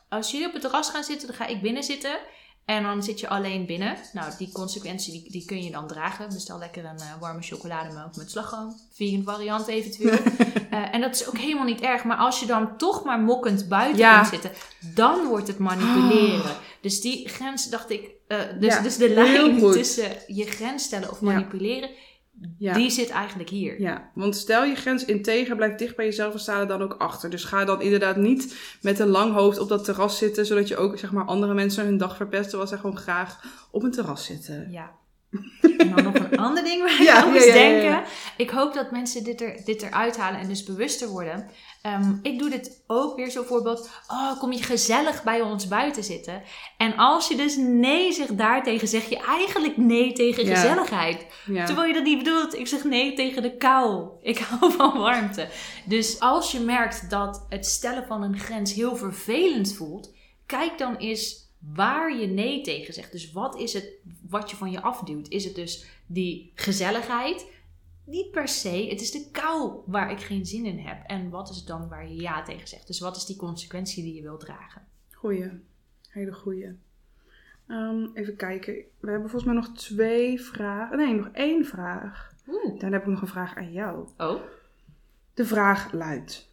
[0.10, 2.20] als jullie op het terras gaan zitten, dan ga ik binnen zitten.
[2.66, 3.96] En dan zit je alleen binnen.
[4.14, 6.30] Nou, die consequentie die, die kun je dan dragen.
[6.34, 8.76] Bestel lekker een eh, warme chocolademelk met slagroom.
[8.94, 10.18] Vegan variant eventueel.
[10.70, 12.04] Eh, en dat is ook helemaal niet erg.
[12.04, 14.18] Maar als je dan toch maar mokkend buiten Ja.
[14.24, 14.52] gaat zitten,
[14.94, 16.56] dan wordt het manipuleren.
[16.82, 18.10] Dus die grens dacht ik.
[18.28, 21.96] eh, dus, Ja, dus de lijn tussen je grens stellen of manipuleren, Ja.
[22.58, 23.82] Die zit eigenlijk hier.
[23.82, 26.96] Ja, want stel je grens integer, blijf dicht bij jezelf en sta er dan ook
[26.98, 27.30] achter.
[27.30, 30.78] Dus ga dan inderdaad niet met een lang hoofd op dat terras zitten, zodat je
[30.78, 34.26] ook zeg maar, andere mensen hun dag verpest, terwijl zij gewoon graag op een terras
[34.26, 34.72] zitten.
[34.72, 34.92] Ja.
[35.78, 37.82] En dan nog een ander ding waar ik Ja, aan moest ja, ja, ja, ja.
[37.82, 38.12] denken.
[38.38, 41.50] Ik hoop dat mensen dit, er, dit eruit halen en dus bewuster worden.
[41.82, 43.90] Ehm, ik doe dit ook weer zo voorbeeld.
[44.08, 46.42] Oh, kom je gezellig bij ons buiten zitten.
[46.78, 51.26] En als je dus nee zegt daartegen, zeg je eigenlijk nee tegen gezelligheid.
[51.46, 52.58] Terwijl je dat niet bedoelt.
[52.58, 54.10] Ik zeg nee tegen de kou.
[54.22, 55.48] Ik hou van warmte.
[55.86, 60.14] Dus als je merkt dat het stellen van een grens heel vervelend voelt,
[60.46, 63.12] kijk dan eens waar je nee tegen zegt.
[63.12, 63.92] Dus wat is het
[64.30, 65.30] wat je van je afduwt?
[65.30, 67.52] Is het dus die gezelligheid?
[68.06, 68.88] Niet per se.
[68.90, 71.04] Het is de kou waar ik geen zin in heb.
[71.06, 72.88] En wat is het dan waar je ja tegen zegt?
[72.88, 74.82] Dus wat is die consequentie die je wilt dragen?
[75.12, 75.50] Goeie.
[76.10, 76.78] Hele goeie.
[77.68, 78.74] Ehm, even kijken.
[78.74, 80.98] We hebben volgens mij nog twee vragen.
[80.98, 82.34] Nee, nog één vraag.
[82.48, 82.80] Oeh.
[82.80, 84.08] Dan heb ik nog een vraag aan jou.
[84.18, 84.42] Oh.
[85.34, 86.52] De vraag luidt.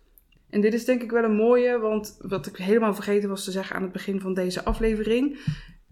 [0.51, 3.51] En dit is denk ik wel een mooie, want wat ik helemaal vergeten was te
[3.51, 5.39] zeggen aan het begin van deze aflevering.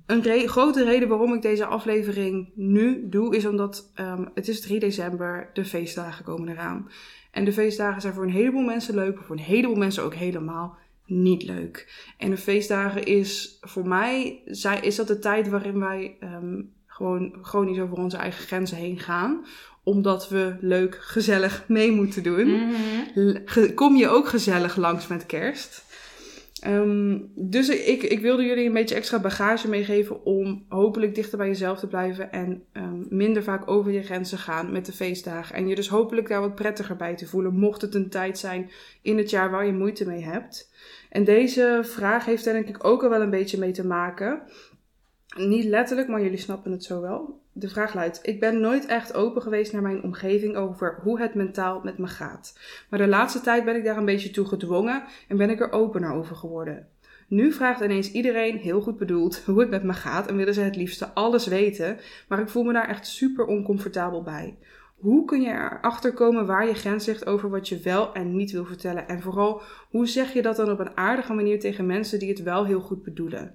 [0.06, 4.80] Een grote reden waarom ik deze aflevering nu doe, is omdat ehm, het is 3
[4.80, 6.90] december, de feestdagen komen eraan.
[7.30, 10.14] En de feestdagen zijn voor een heleboel mensen leuk, maar voor een heleboel mensen ook
[10.14, 12.06] helemaal niet leuk.
[12.18, 14.42] En de feestdagen is voor mij,
[14.82, 19.46] is dat de tijd waarin wij ehm, gewoon chronisch over onze eigen grenzen heen gaan.
[19.88, 22.70] Omdat we leuk, gezellig mee moeten doen.
[23.14, 23.74] Mhm.
[23.74, 25.86] Kom je ook gezellig langs met kerst.
[26.60, 31.46] Ehm, dus ik, ik wilde jullie een beetje extra bagage meegeven om hopelijk dichter bij
[31.46, 35.54] jezelf te blijven en ehm, minder vaak over je grenzen gaan met de feestdagen.
[35.54, 38.70] En je dus hopelijk daar wat prettiger bij te voelen, mocht het een tijd zijn
[39.02, 40.70] in het jaar waar je moeite mee hebt.
[41.10, 44.42] En deze vraag heeft er denk ik ook al wel een beetje mee te maken.
[45.36, 47.40] Niet letterlijk, maar jullie snappen het zo wel.
[47.52, 51.34] De vraag luidt: Ik ben nooit echt open geweest naar mijn omgeving over hoe het
[51.34, 52.58] mentaal met me gaat.
[52.90, 55.72] Maar de laatste tijd ben ik daar een beetje toe gedwongen en ben ik er
[55.72, 56.88] opener over geworden.
[57.28, 60.60] Nu vraagt ineens iedereen, heel goed bedoeld, hoe het met me gaat en willen ze
[60.60, 61.98] het liefste alles weten,
[62.28, 64.58] maar ik voel me daar echt super oncomfortabel bij.
[64.96, 68.50] Hoe kun je erachter komen waar je grens ligt over wat je wel en niet
[68.50, 69.08] wil vertellen?
[69.08, 72.42] En vooral, hoe zeg je dat dan op een aardige manier tegen mensen die het
[72.42, 73.54] wel heel goed bedoelen?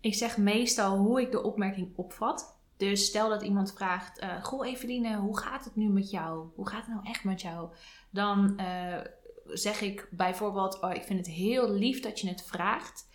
[0.00, 2.58] Ik zeg meestal hoe ik de opmerking opvat.
[2.76, 6.48] Dus stel dat iemand vraagt: eh Goh, Eveline, hoe gaat het nu met jou?
[6.54, 7.68] Hoe gaat het nou echt met jou?
[8.10, 8.98] Dan eh,
[9.44, 13.08] zeg ik bijvoorbeeld: Oh, ik vind het heel lief dat je het vraagt.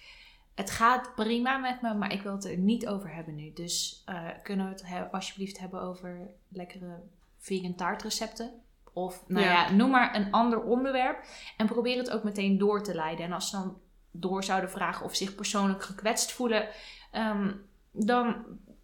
[0.56, 3.54] Het gaat prima met me, maar ik wil het er niet over hebben nu.
[3.54, 7.00] Dus eh, kunnen we het he- alsjeblieft hebben over lekkere
[7.38, 8.52] vegan taartrecepten?
[8.94, 9.52] Of nou Ja.
[9.52, 9.72] ja.
[9.72, 11.24] noem maar een ander onderwerp.
[11.58, 13.26] En probeer het ook meteen door te leiden.
[13.26, 13.78] En als ze dan
[14.20, 16.68] door zouden vragen of zich persoonlijk gekwetst voelen,
[17.12, 17.52] ehm,
[17.92, 18.36] dan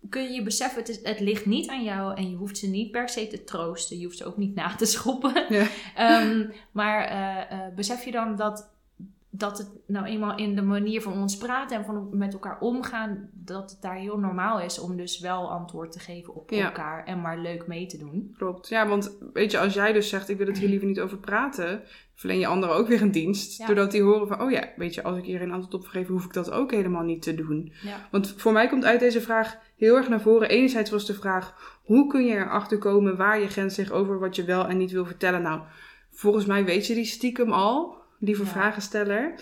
[0.09, 2.67] kun je je beseffen, het, is, het ligt niet aan jou en je hoeft ze
[2.67, 3.97] niet per se te troosten.
[3.97, 5.45] Je hoeft ze ook niet na te schoppen.
[5.49, 5.67] Ja.
[5.95, 8.69] Ehm, maar eh, besef je dan dat,
[9.29, 13.29] dat het nou eenmaal in de manier van ons praten en van met elkaar omgaan,
[13.33, 16.65] dat het daar heel normaal is om dus wel antwoord te geven op Ja.
[16.65, 18.33] elkaar en maar leuk mee te doen.
[18.37, 18.67] Klopt.
[18.67, 21.17] Ja, want weet je, als jij dus zegt, ik wil het hier liever niet over
[21.17, 21.83] praten,
[22.21, 23.57] verleen je anderen ook weer een dienst.
[23.57, 23.65] Ja.
[23.65, 26.07] Doordat die horen van, oh ja, weet je, als ik hier een antwoord op geef,
[26.07, 27.71] hoef ik dat ook helemaal niet te doen.
[27.83, 28.07] Ja.
[28.11, 30.49] Want voor mij komt uit deze vraag heel erg naar voren.
[30.49, 34.35] Enerzijds was de vraag, hoe kun je erachter komen waar je grens ligt over wat
[34.35, 35.41] je wel en niet wil vertellen?
[35.41, 35.61] Nou,
[36.11, 38.49] volgens mij weet je die stiekem al, lieve Ja.
[38.49, 39.33] vragensteller.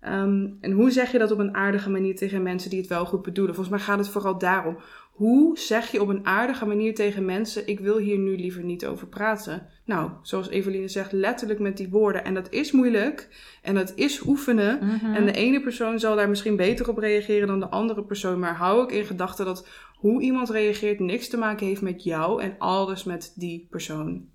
[0.00, 3.04] Ehm, en hoe zeg je dat op een aardige manier tegen mensen die het wel
[3.06, 3.54] goed bedoelen?
[3.54, 4.78] Volgens mij gaat het vooral daarom.
[5.14, 8.86] Hoe zeg je op een aardige manier tegen mensen: ik wil hier nu liever niet
[8.86, 9.66] over praten?
[9.84, 12.24] Nou, zoals Eveline zegt, letterlijk met die woorden.
[12.24, 13.28] En dat is moeilijk
[13.62, 14.78] en dat is oefenen.
[14.86, 15.14] Mhm.
[15.14, 18.38] En de ene persoon zal daar misschien beter op reageren dan de andere persoon.
[18.38, 22.42] Maar hou ook in gedachten dat hoe iemand reageert niks te maken heeft met jou
[22.42, 24.28] en alles met die persoon.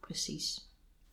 [0.00, 0.68] Precies.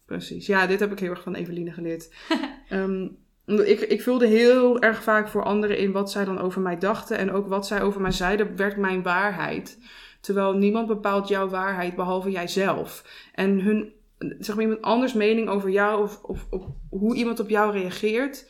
[0.06, 0.46] Precies.
[0.46, 2.14] Ja, dit heb ik heel erg van Eveline geleerd.
[2.70, 3.08] Ehm,
[3.48, 7.18] ik, ik vulde heel erg vaak voor anderen in wat zij dan over mij dachten.
[7.18, 9.78] En ook wat zij over mij zeiden, werd mijn waarheid.
[10.22, 13.04] Terwijl niemand bepaalt jouw waarheid behalve jijzelf.
[13.34, 13.94] En hun,
[14.40, 16.48] zeg maar, iemand anders mening over jou of, of,
[16.90, 18.50] hoe iemand op jou reageert.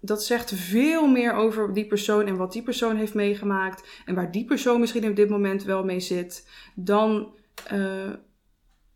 [0.00, 4.02] Dat zegt veel meer over die persoon en wat die persoon heeft meegemaakt.
[4.04, 6.48] En waar die persoon misschien op dit moment wel mee zit.
[6.74, 7.34] Dan,
[7.66, 8.12] eh,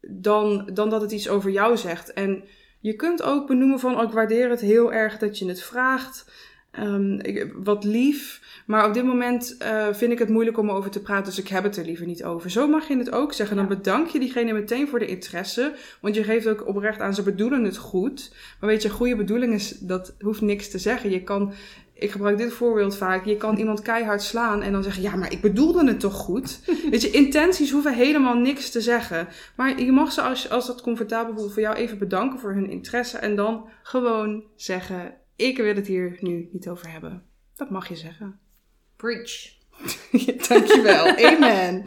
[0.01, 2.13] dan, dan dat het iets over jou zegt.
[2.13, 2.45] En
[2.81, 6.31] je kunt ook benoemen van, oh, ik waardeer het heel erg dat je het vraagt.
[6.71, 8.41] Ehm, ik- wat lief.
[8.67, 11.49] Maar op dit moment eh, vind ik het moeilijk om erover te praten, dus ik
[11.49, 12.51] heb het er liever niet over.
[12.51, 13.57] Zo mag je het ook zeggen.
[13.57, 13.75] Dan Ja.
[13.77, 15.75] bedank je diegene meteen voor de interesse.
[16.01, 18.35] Want je geeft ook oprecht aan, ze bedoelen het goed.
[18.61, 21.11] Maar weet je, goede bedoeling is, dat hoeft niks te zeggen.
[21.11, 21.53] Je kan,
[21.99, 25.33] ik gebruik dit voorbeeld vaak, je kan iemand keihard slaan en dan zeggen, ja, maar
[25.33, 26.61] ik bedoelde het toch goed?
[26.91, 29.29] weet je, intenties hoeven helemaal niks te zeggen.
[29.57, 32.71] Maar je mag ze, als, als dat comfortabel voelt voor jou, even bedanken voor hun
[32.71, 33.19] interesse.
[33.19, 37.23] En dan gewoon zeggen, ik wil het hier nu niet over hebben.
[37.57, 38.39] Dat mag je zeggen.
[38.97, 39.57] Preach.
[40.49, 41.17] Dankjewel.
[41.33, 41.85] Amen.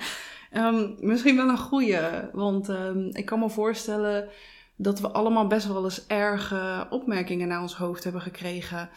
[0.51, 1.99] Ehm, misschien wel een goeie.
[2.32, 4.30] Want ehm, ik kan me voorstellen
[4.76, 8.89] dat we allemaal best wel eens erge opmerkingen naar ons hoofd hebben gekregen.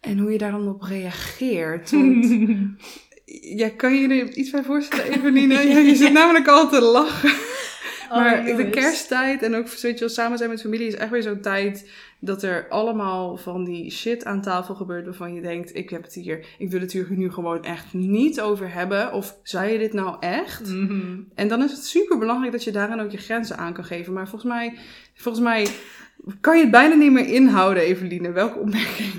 [0.00, 1.90] En hoe je daar dan op reageert.
[1.90, 2.26] Want
[3.60, 5.54] ja, kan je je er iets bij voorstellen, Eveline?
[5.68, 7.32] Ja, je zit namelijk al te lachen.
[8.10, 8.70] Maar Oh, de jongens.
[8.70, 11.90] kersttijd en ook weet je wel, samen zijn met familie is echt weer zo'n tijd
[12.20, 16.14] dat er allemaal van die shit aan tafel gebeurt waarvan je denkt, ik heb het
[16.14, 19.12] hier, ik wil het hier nu gewoon echt niet over hebben.
[19.12, 20.68] Of zei je dit nou echt?
[20.68, 21.18] Mhm.
[21.34, 24.12] En dan is het super belangrijk dat je daarin ook je grenzen aan kan geven.
[24.12, 24.74] Maar volgens mij,
[25.14, 25.66] volgens mij
[26.40, 28.32] kan je het bijna niet meer inhouden, Eveline.
[28.32, 29.12] Welke opmerking?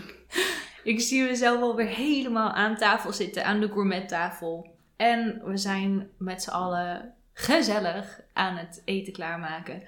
[0.84, 4.75] Ik zie mezelf alweer helemaal aan tafel zitten, aan de gourmettafel.
[4.95, 9.84] En we zijn met z'n allen gezellig aan het eten klaarmaken.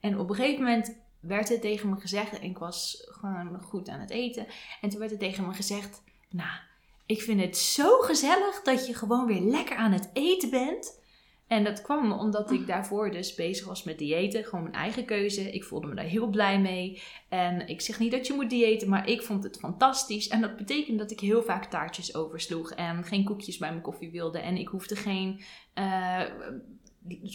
[0.00, 3.88] En op een gegeven moment werd het tegen me gezegd, en ik was gewoon goed
[3.88, 4.46] aan het eten.
[4.80, 6.58] En toen werd het tegen me gezegd, nou,
[7.06, 11.00] ik vind het zo gezellig dat je gewoon weer lekker aan het eten bent.
[11.48, 14.44] En dat kwam omdat ik daarvoor dus bezig was met diëten.
[14.44, 15.50] Gewoon mijn eigen keuze.
[15.52, 17.02] Ik voelde me daar heel blij mee.
[17.28, 20.28] En ik zeg niet dat je moet diëten, maar ik vond het fantastisch.
[20.28, 22.70] En dat betekent dat ik heel vaak taartjes oversloeg.
[22.70, 24.38] En geen koekjes bij mijn koffie wilde.
[24.38, 25.40] En ik hoefde geen
[25.74, 26.20] eh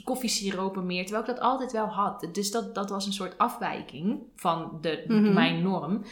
[0.04, 1.04] koffiesiropen meer.
[1.06, 2.28] Terwijl ik dat altijd wel had.
[2.32, 5.34] Dus dat, dat was een soort afwijking van de, Mhm.
[5.34, 6.04] mijn norm.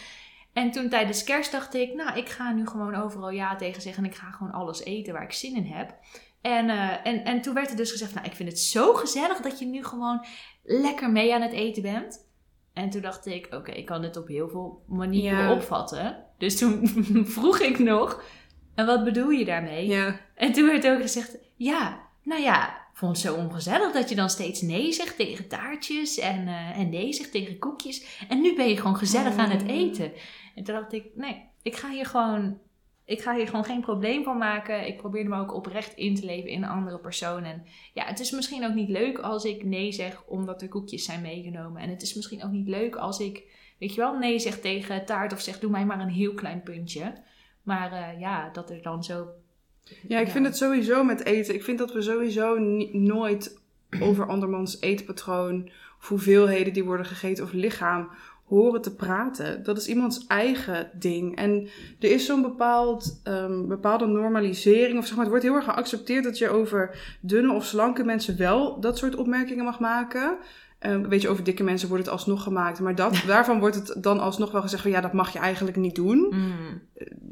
[0.54, 4.04] En toen tijdens kerst dacht ik, nou, ik ga nu gewoon overal ja tegen zeggen.
[4.04, 5.93] En ik ga gewoon alles eten waar ik zin in heb.
[6.42, 9.42] En, eh, en, en toen werd er dus gezegd, nou, ik vind het zo gezellig
[9.42, 10.26] dat je nu gewoon
[10.64, 12.28] lekker mee aan het eten bent.
[12.74, 15.52] En toen dacht ik, oké, ik kan dit op heel veel manieren Ja.
[15.54, 16.24] opvatten.
[16.38, 16.88] Dus toen
[17.36, 18.24] vroeg ik nog,
[18.76, 19.88] en wat bedoel je daarmee?
[19.88, 24.16] Ja, En toen werd ook gezegd, ja, nou ja, vond het zo ongezellig dat je
[24.16, 28.26] dan steeds nee zegt tegen taartjes en, eh, en nee zegt tegen koekjes.
[28.30, 29.70] En nu ben je gewoon gezellig aan het Oh.
[29.70, 30.12] eten.
[30.56, 32.58] En toen dacht ik, nee, ik ga hier gewoon,
[33.10, 34.88] ik ga hier gewoon geen probleem van maken.
[34.88, 37.43] Ik probeerde me ook oprecht in te leven in een andere persoon.
[37.43, 41.05] En ja, het is misschien ook niet leuk als ik nee zeg omdat er koekjes
[41.05, 41.82] zijn meegenomen.
[41.82, 43.43] En het is misschien ook niet leuk als ik,
[43.80, 46.64] weet je wel, nee zeg tegen taart of zeg doe mij maar een heel klein
[46.64, 47.14] puntje.
[47.64, 49.28] Maar eh, ja, dat er dan zo
[50.07, 50.34] ja ik Ja.
[50.34, 51.53] vind het sowieso met eten.
[51.53, 52.57] Ik vind dat we sowieso
[52.91, 53.62] nooit
[54.01, 55.70] over andermans eetpatroon,
[56.01, 58.10] of hoeveelheden die worden gegeten of lichaam
[58.50, 59.64] horen te praten.
[59.64, 61.36] Dat is iemands eigen ding.
[61.36, 61.68] En
[62.00, 66.24] er is zo'n bepaald, ehm, bepaalde normalisering, of zeg maar, het wordt heel erg geaccepteerd
[66.24, 70.38] dat je over dunne of slanke mensen wel dat soort opmerkingen mag maken.
[70.80, 72.80] Ehm, weet je, over dikke mensen wordt het alsnog gemaakt.
[72.80, 75.78] Maar dat, daarvan wordt het dan alsnog wel gezegd van ja, dat mag je eigenlijk
[75.78, 76.28] niet doen.
[76.30, 76.82] Mm.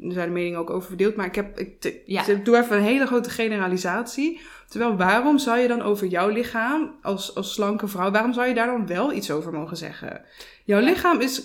[0.02, 2.24] Er zijn de meningen ook over verdeeld, maar ik, heb, ik, ik Ja.
[2.44, 4.40] doe even een hele grote generalisatie.
[4.68, 8.54] Terwijl, waarom zou je dan over jouw lichaam als, als slanke vrouw, waarom zou je
[8.54, 10.24] daar dan wel iets over mogen zeggen?
[10.64, 10.84] Jouw Ja.
[10.88, 11.42] lichaam is,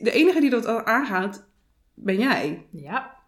[0.00, 1.46] de enige die dat aangaat,
[1.94, 2.66] ben jij.
[2.70, 3.18] Ja.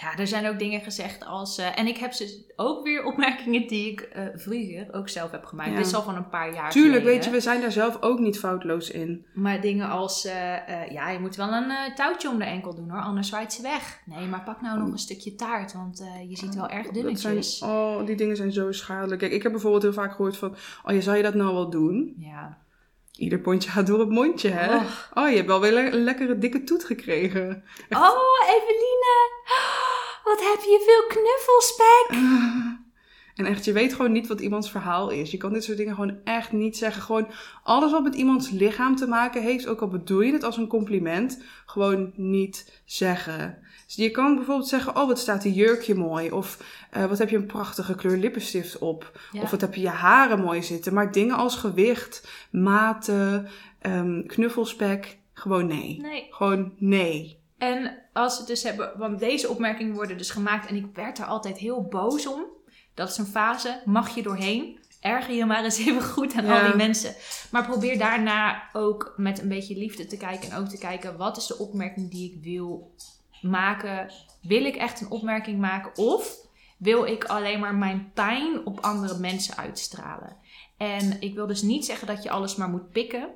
[0.00, 1.58] Ja, er zijn ook dingen gezegd als...
[1.58, 5.44] eh, en ik heb dus ook weer opmerkingen die ik eh, vroeger ook zelf heb
[5.44, 5.70] gemaakt.
[5.70, 5.76] Ja.
[5.76, 7.12] Dit is al van een paar jaar Tuurlijk, geleden.
[7.14, 9.26] weet je, we zijn daar zelf ook niet foutloos in.
[9.34, 10.24] Maar dingen als...
[10.24, 13.62] eh, ja, je moet wel een touwtje om de enkel doen hoor, anders zwaait ze
[13.62, 14.00] weg.
[14.04, 17.58] Nee, maar pak nou nog een stukje taart, want je ziet wel erg Dat dunnetjes.
[17.58, 19.20] zijn, oh, die dingen zijn zo schadelijk.
[19.20, 21.70] Kijk, ik heb bijvoorbeeld heel vaak gehoord van, oh, je zou je dat nou wel
[21.70, 22.14] doen?
[22.18, 22.60] Ja.
[23.12, 24.76] Ieder pondje gaat door het mondje, hè?
[25.14, 27.64] Oh, je hebt wel weer le- een lekkere dikke toet gekregen.
[27.90, 29.30] Oh, Eveline!
[30.24, 32.18] Wat heb je veel knuffels, Pek.
[33.34, 35.30] En echt, je weet gewoon niet wat iemands verhaal is.
[35.30, 37.02] Je kan dit soort dingen gewoon echt niet zeggen.
[37.02, 37.28] Gewoon
[37.62, 40.66] alles wat met iemands lichaam te maken heeft, ook al bedoel je het als een
[40.66, 43.58] compliment, gewoon niet zeggen.
[43.86, 46.30] Dus je kan bijvoorbeeld zeggen, oh wat staat die jurkje mooi.
[46.30, 46.58] Of
[46.90, 49.20] eh, wat heb je een prachtige kleur lippenstift op.
[49.32, 49.42] Ja.
[49.42, 50.94] Of wat heb je je haren mooi zitten.
[50.94, 53.48] Maar dingen als gewicht, maten,
[53.78, 55.98] ehm, knuffelspek, gewoon nee.
[56.00, 56.26] Nee.
[56.30, 57.41] Gewoon nee.
[57.62, 61.24] En als het dus hebben, want deze opmerkingen worden dus gemaakt en ik werd er
[61.24, 62.44] altijd heel boos om.
[62.94, 64.78] Dat is een fase, mag je doorheen.
[65.00, 66.60] Erger je maar eens even goed aan Ja.
[66.60, 67.14] al die mensen.
[67.50, 70.50] Maar probeer daarna ook met een beetje liefde te kijken.
[70.50, 72.94] En ook te kijken, wat is de opmerking die ik wil
[73.42, 74.12] maken?
[74.42, 76.04] Wil ik echt een opmerking maken?
[76.04, 76.36] Of
[76.78, 80.36] wil ik alleen maar mijn pijn op andere mensen uitstralen?
[80.76, 83.28] En ik wil dus niet zeggen dat je alles maar moet pikken.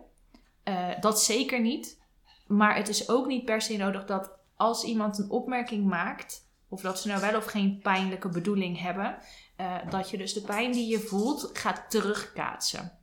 [0.62, 2.04] Eh, dat zeker niet.
[2.46, 6.80] Maar het is ook niet per se nodig dat als iemand een opmerking maakt, of
[6.80, 9.18] dat ze nou wel of geen pijnlijke bedoeling hebben,
[9.56, 12.98] eh, dat je dus de pijn die je voelt gaat terugkaatsen.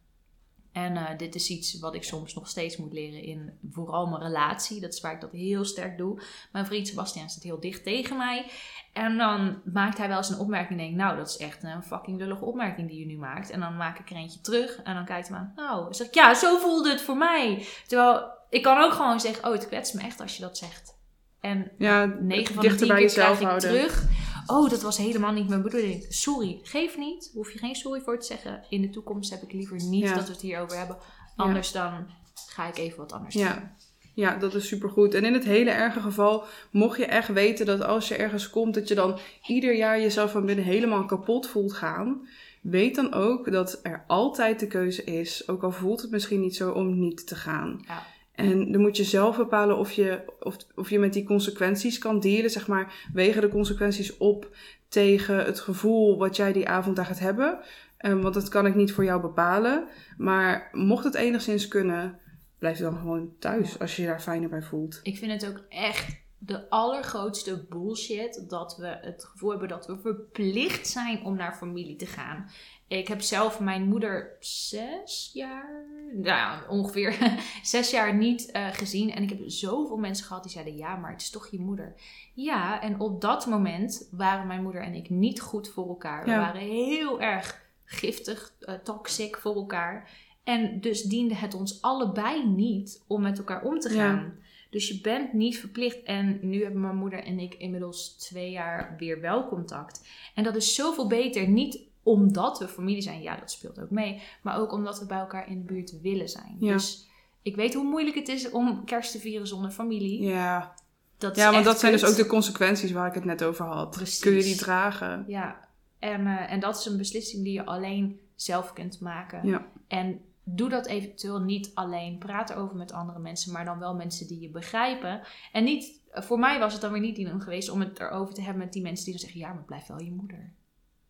[0.73, 4.21] En eh, dit is iets wat ik soms nog steeds moet leren in vooral mijn
[4.21, 4.81] relatie.
[4.81, 6.21] Dat is waar ik dat heel sterk doe.
[6.51, 8.51] Mijn vriend Sebastian zit heel dicht tegen mij.
[8.93, 11.83] En dan maakt hij wel eens een opmerking en denk nou, dat is echt een
[11.83, 13.49] fucking lullige opmerking die je nu maakt.
[13.49, 15.53] En dan maak ik er eentje terug en dan kijkt hij me aan.
[15.55, 17.65] Nou, dan zeg ik, ja, zo voelde het voor mij.
[17.87, 20.97] Terwijl, ik kan ook gewoon zeggen, oh, het kwetst me echt als je dat zegt.
[21.39, 23.69] En Ja, 9 van de dichter 10 bij keer jezelf krijg ik houden.
[23.69, 24.05] terug.
[24.47, 26.05] Oh, dat was helemaal niet mijn bedoeling.
[26.09, 27.31] Sorry, geef niet.
[27.33, 28.63] Hoef je geen sorry voor te zeggen.
[28.69, 30.15] In de toekomst heb ik liever niet Ja.
[30.15, 30.97] dat we het hierover hebben.
[31.35, 32.07] Anders dan
[32.49, 33.43] ga ik even wat anders doen.
[33.43, 33.75] Ja.
[34.15, 35.13] Ja, dat is supergoed.
[35.13, 38.73] En in het hele erge geval, mocht je echt weten dat als je ergens komt,
[38.73, 42.27] dat je dan ieder jaar jezelf van binnen helemaal kapot voelt gaan.
[42.61, 46.55] Weet dan ook dat er altijd de keuze is, ook al voelt het misschien niet
[46.55, 47.83] zo, om niet te gaan.
[47.87, 48.03] Ja.
[48.35, 52.19] En dan moet je zelf bepalen of je, of, of je met die consequenties kan
[52.19, 54.55] delen, zeg maar, wegen de consequenties op
[54.87, 57.59] tegen het gevoel wat jij die avond daar gaat hebben.
[57.97, 59.87] Ehm, want dat kan ik niet voor jou bepalen.
[60.17, 62.19] Maar mocht het enigszins kunnen,
[62.59, 64.99] blijf dan gewoon thuis als je je daar fijner bij voelt.
[65.03, 69.99] Ik vind het ook echt de allergrootste bullshit dat we het gevoel hebben dat we
[69.99, 72.49] verplicht zijn om naar familie te gaan.
[72.87, 77.17] Ik heb zelf mijn moeder zes jaar, nou ja, ongeveer
[77.63, 79.11] zes jaar niet eh, gezien.
[79.11, 81.93] En ik heb zoveel mensen gehad die zeiden, ja, maar het is toch je moeder.
[82.33, 86.25] Ja, en op dat moment waren mijn moeder en ik niet goed voor elkaar.
[86.25, 90.09] We waren heel erg giftig, eh, toxic voor elkaar.
[90.43, 93.95] En dus diende het ons allebei niet om met elkaar om te Ja.
[93.95, 94.33] gaan.
[94.69, 96.03] Dus je bent niet verplicht.
[96.03, 100.07] En nu hebben mijn moeder en ik inmiddels twee jaar weer wel contact.
[100.35, 101.47] En dat is zoveel beter.
[101.47, 104.21] Niet omdat we familie zijn, ja, dat speelt ook mee.
[104.41, 106.55] Maar ook omdat we bij elkaar in de buurt willen zijn.
[106.59, 106.73] Ja.
[106.73, 107.07] Dus
[107.41, 110.23] ik weet hoe moeilijk het is om kerst te vieren zonder familie.
[110.23, 110.73] Ja,
[111.17, 113.89] Dat ja want dat zijn dus ook de consequenties waar ik het net over had.
[113.89, 114.19] Precies.
[114.19, 115.23] Kun je die dragen?
[115.27, 115.67] Ja,
[115.99, 119.47] en, eh, en dat is een beslissing die je alleen zelf kunt maken.
[119.47, 119.65] Ja.
[119.87, 122.17] En doe dat eventueel niet alleen.
[122.17, 125.21] Praat erover met andere mensen, maar dan wel mensen die je begrijpen.
[125.51, 128.41] En niet, voor mij was het dan weer niet die geweest om het erover te
[128.41, 130.51] hebben met die mensen die dan zeggen: ja, maar blijf wel je moeder.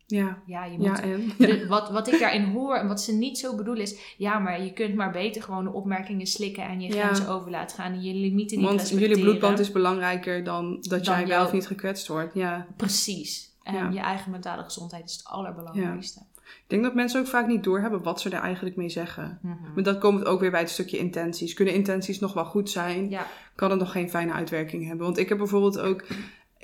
[0.06, 0.86] Ja, Ja, je moet.
[0.86, 1.32] ja en?
[1.38, 4.14] De- wat, wat ik daarin hoor en wat ze niet zo bedoelen is...
[4.16, 6.64] ja, maar je kunt maar beter gewoon de opmerkingen slikken...
[6.64, 7.02] en je Ja.
[7.04, 9.08] grenzen over laten gaan en je limieten niet Want respecteren.
[9.16, 12.34] jullie bloedband is belangrijker dan dat Dan jij wel of niet gekwetst wordt.
[12.34, 12.66] Ja.
[12.76, 13.52] Precies.
[13.62, 13.88] En Ja.
[13.90, 16.20] je eigen mentale gezondheid is het allerbelangrijkste.
[16.44, 19.38] Ik denk dat mensen ook vaak niet doorhebben wat ze er eigenlijk mee zeggen.
[19.42, 19.54] Mhm.
[19.74, 21.54] Maar dat komt ook weer bij het stukje intenties.
[21.54, 23.10] Kunnen intenties nog wel goed zijn?
[23.10, 25.04] Ja, Kan het nog geen fijne uitwerking hebben?
[25.06, 26.04] Want ik heb bijvoorbeeld ook...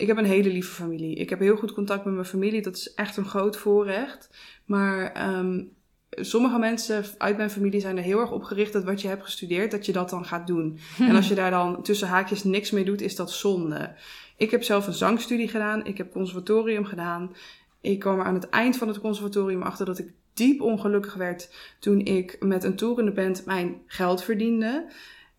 [0.01, 1.14] Ik heb een hele lieve familie.
[1.14, 2.62] Ik heb heel goed contact met mijn familie.
[2.62, 4.30] Dat is echt een groot voorrecht.
[4.64, 5.62] Maar ehm,
[6.11, 8.72] sommige mensen uit mijn familie zijn er heel erg op gericht...
[8.72, 10.78] dat wat je hebt gestudeerd, dat je dat dan gaat doen.
[11.09, 13.94] En als je daar dan tussen haakjes niks mee doet, is dat zonde.
[14.36, 15.86] Ik heb zelf een zangstudie gedaan.
[15.86, 17.34] Ik heb conservatorium gedaan.
[17.80, 21.51] Ik kwam er aan het eind van het conservatorium achter dat ik diep ongelukkig werd
[21.78, 24.86] toen ik met een toerende band mijn geld verdiende.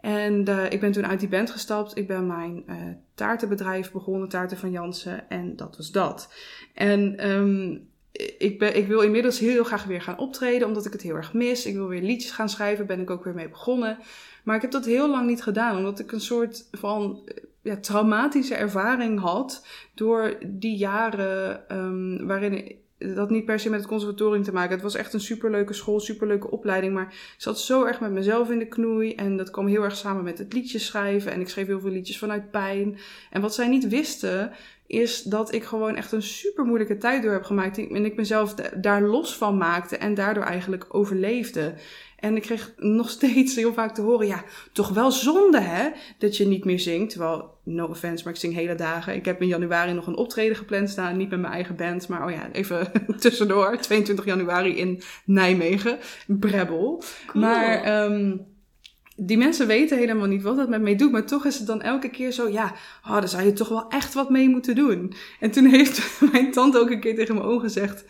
[0.02, 1.98] En eh, ik ben toen uit die band gestapt.
[1.98, 2.76] Ik ben mijn eh,
[3.16, 5.30] taartenbedrijf begonnen, Taarten van Jansen.
[5.30, 6.34] En dat was dat.
[6.74, 7.78] En ehm,
[8.38, 11.34] ik, ben, ik wil inmiddels heel graag weer gaan optreden, omdat ik het heel erg
[11.34, 11.66] mis.
[11.66, 13.98] Ik wil weer liedjes gaan schrijven, ben ik ook weer mee begonnen.
[14.44, 17.78] Maar ik heb dat heel lang niet gedaan, omdat ik een soort van eh, ja,
[17.78, 22.80] traumatische ervaring had door die jaren ehm, waarin
[23.16, 24.74] dat niet per se met het conservatorium te maken.
[24.74, 28.50] Het was echt een superleuke school, superleuke opleiding, maar ik zat zo erg met mezelf
[28.50, 31.50] in de knoei en dat kwam heel erg samen met het liedjes schrijven en ik
[31.50, 32.98] schreef heel veel liedjes vanuit pijn.
[33.30, 34.52] En wat zij niet wisten
[34.88, 38.54] is dat ik gewoon echt een super moeilijke tijd door heb gemaakt en ik mezelf
[38.54, 41.74] da- daar los van maakte en daardoor eigenlijk overleefde.
[42.22, 46.38] En ik kreeg nog steeds heel vaak te horen, ja, toch wel zonde hè, dat
[46.38, 47.10] je niet meer zingt.
[47.10, 49.16] Terwijl, no offense, maar ik zing hele dagen.
[49.16, 52.26] Ik heb in januari nog een optreden gepland staan, niet met mijn eigen band, maar
[52.26, 53.78] oh ja, even tussendoor.
[53.78, 55.98] 22 januari in Nijmegen,
[56.28, 57.04] Brebbel.
[57.28, 57.44] Cool.
[57.44, 58.38] Maar ehm,
[59.16, 61.12] die mensen weten helemaal niet wat dat met mij doet.
[61.12, 63.90] Maar toch is het dan elke keer zo, ja, oh, daar zou je toch wel
[63.90, 65.14] echt wat mee moeten doen.
[65.40, 68.06] En toen heeft mijn tante ook een keer tegen mijn ogen gezegd,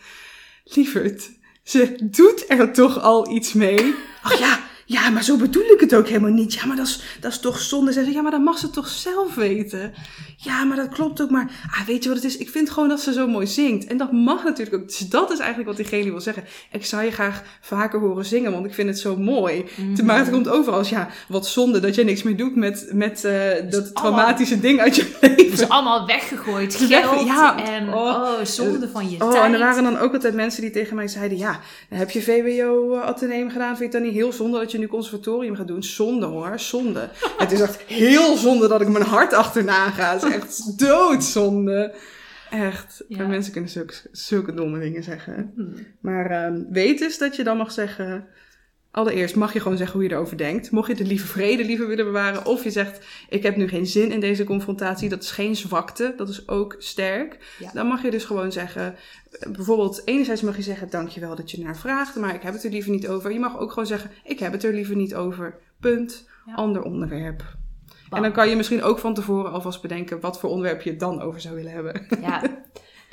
[0.64, 1.30] lieverd,
[1.62, 3.94] ze doet er toch al iets mee.
[4.22, 6.54] Ach ja, ja, maar zo bedoel ik het ook helemaal niet.
[6.54, 7.92] Ja, maar dat is, dat is toch zonde.
[7.92, 9.92] Ze zei, ja, maar dat mag ze toch zelf weten.
[10.36, 11.30] Ja, maar dat klopt ook.
[11.30, 12.36] Maar ah, weet je wat het is?
[12.36, 13.86] Ik vind gewoon dat ze zo mooi zingt.
[13.86, 14.88] En dat mag natuurlijk ook.
[14.88, 16.44] Dus dat is eigenlijk wat diegene wil zeggen.
[16.72, 19.64] Ik zou je graag vaker horen zingen, want ik vind het zo mooi.
[19.76, 20.04] Mhm.
[20.04, 23.24] Maar het komt overal als, ja, wat zonde dat jij niks meer doet met, met
[23.24, 23.32] eh,
[23.70, 25.52] dat allemaal- traumatische ding uit je Het leven.
[25.52, 27.94] is allemaal weggegooid Weg- geld ja, en oh.
[27.94, 29.44] oh, zonde van je Oh, tijd.
[29.44, 32.94] en er waren dan ook altijd mensen die tegen mij zeiden: Ja, heb je VWO
[32.96, 33.76] uh, ateneum gedaan.
[33.76, 35.82] Vind je het dan niet heel zonde dat je nu conservatorium gaat doen?
[35.82, 37.08] Zonde hoor, zonde.
[37.38, 40.12] het is echt heel zonde dat ik mijn hart achterna ga.
[40.12, 41.94] Het is echt doodzonde.
[42.50, 43.04] Echt.
[43.08, 43.26] Ja.
[43.26, 45.52] Mensen kunnen zulke, zulke domme dingen zeggen.
[45.54, 45.74] Hmm.
[46.00, 48.26] Maar ehm, weet dus dat je dan mag zeggen.
[48.92, 50.70] Allereerst mag je gewoon zeggen hoe je erover denkt.
[50.70, 52.46] Mocht je de lieve vrede liever willen bewaren.
[52.46, 55.08] Of je zegt, ik heb nu geen zin in deze confrontatie.
[55.08, 56.14] Dat is geen zwakte.
[56.16, 57.56] Dat is ook sterk.
[57.58, 57.70] Ja.
[57.72, 58.94] Dan mag je dus gewoon zeggen.
[59.52, 62.16] Bijvoorbeeld, enerzijds mag je zeggen, dankjewel dat je naar vraagt.
[62.16, 63.32] Maar ik heb het er liever niet over.
[63.32, 65.58] Je mag ook gewoon zeggen, ik heb het er liever niet over.
[65.80, 66.28] Punt.
[66.46, 66.54] Ja.
[66.54, 67.38] Ander onderwerp.
[67.38, 68.18] Bam.
[68.18, 71.00] En dan kan je misschien ook van tevoren alvast bedenken wat voor onderwerp je het
[71.00, 72.06] dan over zou willen hebben.
[72.20, 72.42] Ja,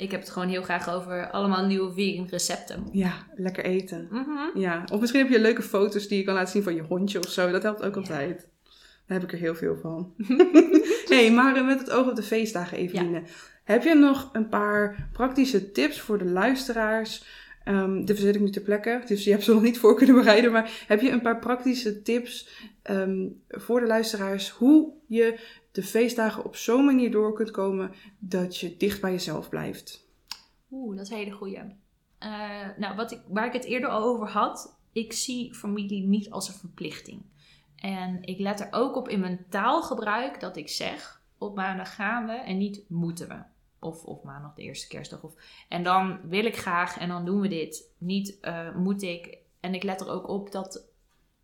[0.00, 2.88] ik heb het gewoon heel graag over allemaal nieuwe vegan recepten.
[2.92, 4.08] Ja, lekker eten.
[4.10, 4.58] Mhm.
[4.58, 7.18] Ja, of misschien heb je leuke foto's die je kan laten zien van je hondje
[7.18, 7.50] of zo.
[7.50, 8.00] Dat helpt ook Ja.
[8.00, 8.48] altijd.
[9.06, 10.14] Daar heb ik er heel veel van.
[11.08, 13.22] hey, maar met het oog op de feestdagen, Eveline.
[13.64, 17.24] Heb je nog een paar praktische tips voor de luisteraars?
[17.64, 20.52] Ehm dit ik nu ter plekke, dus je hebt ze nog niet voor kunnen bereiden.
[20.52, 22.48] Maar heb je een paar praktische tips
[22.82, 25.38] ehm, voor de luisteraars hoe je
[25.72, 30.08] de feestdagen op zo'n manier door kunt komen dat je dicht bij jezelf blijft?
[30.70, 31.58] Oeh, dat is een hele goeie.
[32.18, 36.30] Eh, nou, wat ik, waar ik het eerder al over had, ik zie familie niet
[36.30, 37.22] als een verplichting.
[37.76, 42.26] En ik let er ook op in mijn taalgebruik dat ik zeg, op maandag gaan
[42.26, 43.42] we en niet moeten we.
[43.78, 45.22] Of, of maandag de eerste kerstdag.
[45.22, 45.34] Of,
[45.68, 47.94] en dan wil ik graag en dan doen we dit.
[47.98, 49.38] Niet eh, moet ik.
[49.60, 50.88] En ik let er ook op dat,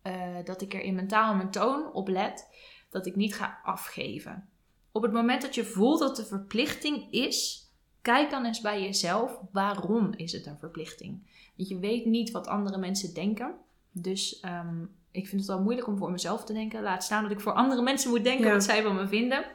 [0.01, 2.47] eh, dat ik er in mijn taal en mijn toon op let
[2.89, 4.49] dat ik niet ga afgeven.
[4.91, 7.67] Op het moment dat je voelt dat de verplichting is,
[8.01, 11.19] kijk dan eens bij jezelf, waarom is het een verplichting?
[11.55, 13.55] Want je weet niet wat andere mensen denken.
[13.91, 16.81] Dus ehm, ik vind het wel moeilijk om voor mezelf te denken.
[16.81, 18.51] Laat staan dat ik voor andere mensen moet denken Ja.
[18.53, 19.45] wat zij van me vinden.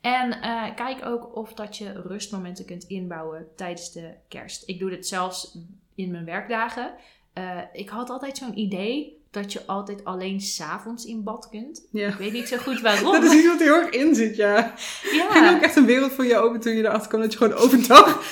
[0.00, 4.68] En eh, kijk ook of dat je rustmomenten kunt inbouwen tijdens de kerst.
[4.68, 5.58] Ik doe dit zelfs
[5.94, 6.94] in mijn werkdagen.
[7.32, 11.86] Eh, ik had altijd zo'n idee dat je altijd alleen s'avonds in bad kunt.
[11.90, 12.08] Ja.
[12.08, 13.12] Ik weet niet zo goed waarom.
[13.12, 14.56] Dat is iets wat er heel erg in zit, ja.
[15.12, 15.30] ja.
[15.30, 17.54] ging ook echt een wereld voor je open toen je erachter kwam dat je gewoon
[17.54, 18.22] overdag...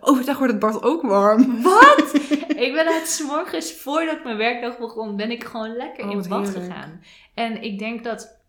[0.00, 1.62] Overdag wordt het bad ook warm.
[1.62, 2.14] Wat?
[2.66, 6.28] ik ben het 's morgens voordat mijn werkdag begon, ben ik gewoon lekker Oh, in
[6.28, 6.64] bad heerlijk.
[6.64, 7.00] gegaan.
[7.34, 8.40] En ik denk dat,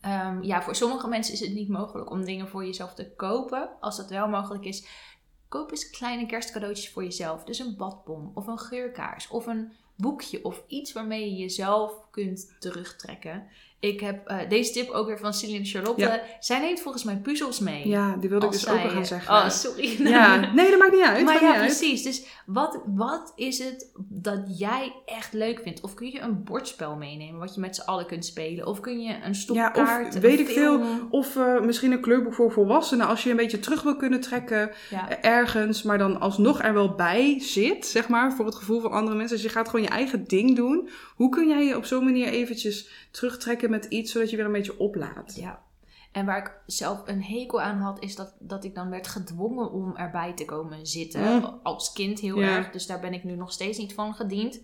[0.00, 3.68] ehm, ja, voor sommige mensen is het niet mogelijk om dingen voor jezelf te kopen.
[3.80, 4.86] Als dat wel mogelijk is,
[5.48, 7.44] koop eens kleine kerstcadeautjes voor jezelf.
[7.44, 12.56] Dus een badbom of een geurkaars of een boekje of iets waarmee je jezelf kunt
[12.58, 13.48] terugtrekken.
[13.82, 16.00] Ik heb eh, deze tip ook weer van Celine Charlotte.
[16.00, 16.20] Ja.
[16.40, 17.88] Zij neemt volgens mij puzzels mee.
[17.88, 19.34] Ja, die wilde ik dus ook wel gaan zeggen.
[19.34, 20.08] Oh, sorry.
[20.08, 21.24] Ja, nee, dat maakt niet uit.
[21.24, 21.60] Maar ja, uit.
[21.66, 22.02] precies.
[22.02, 25.80] Dus wat, wat is het dat jij echt leuk vindt?
[25.80, 28.66] Of kun je een bordspel meenemen wat je met z'n allen kunt spelen?
[28.66, 30.82] Of kun je een Ja, stopkaart, of een weet ik film?
[30.84, 31.06] veel.
[31.10, 33.06] Of eh, misschien een kleurboek voor volwassenen.
[33.06, 35.08] Als je een beetje terug wil kunnen trekken Ja.
[35.08, 38.90] eh, ergens, maar dan alsnog er wel bij zit, zeg maar, voor het gevoel van
[38.90, 39.36] andere mensen.
[39.36, 40.88] Dus je gaat gewoon je eigen ding doen.
[41.16, 44.52] Hoe kun jij je op zo'n manier eventjes terugtrekken met iets, zodat je weer een
[44.52, 45.34] beetje oplaadt?
[45.34, 45.62] Ja.
[46.12, 49.70] En waar ik zelf een hekel aan had, is dat, dat ik dan werd gedwongen
[49.70, 51.20] om erbij te komen zitten.
[51.22, 51.60] Mm.
[51.62, 52.56] Als kind heel Ja.
[52.56, 52.70] erg.
[52.70, 54.60] Dus daar ben ik nu nog steeds niet van gediend.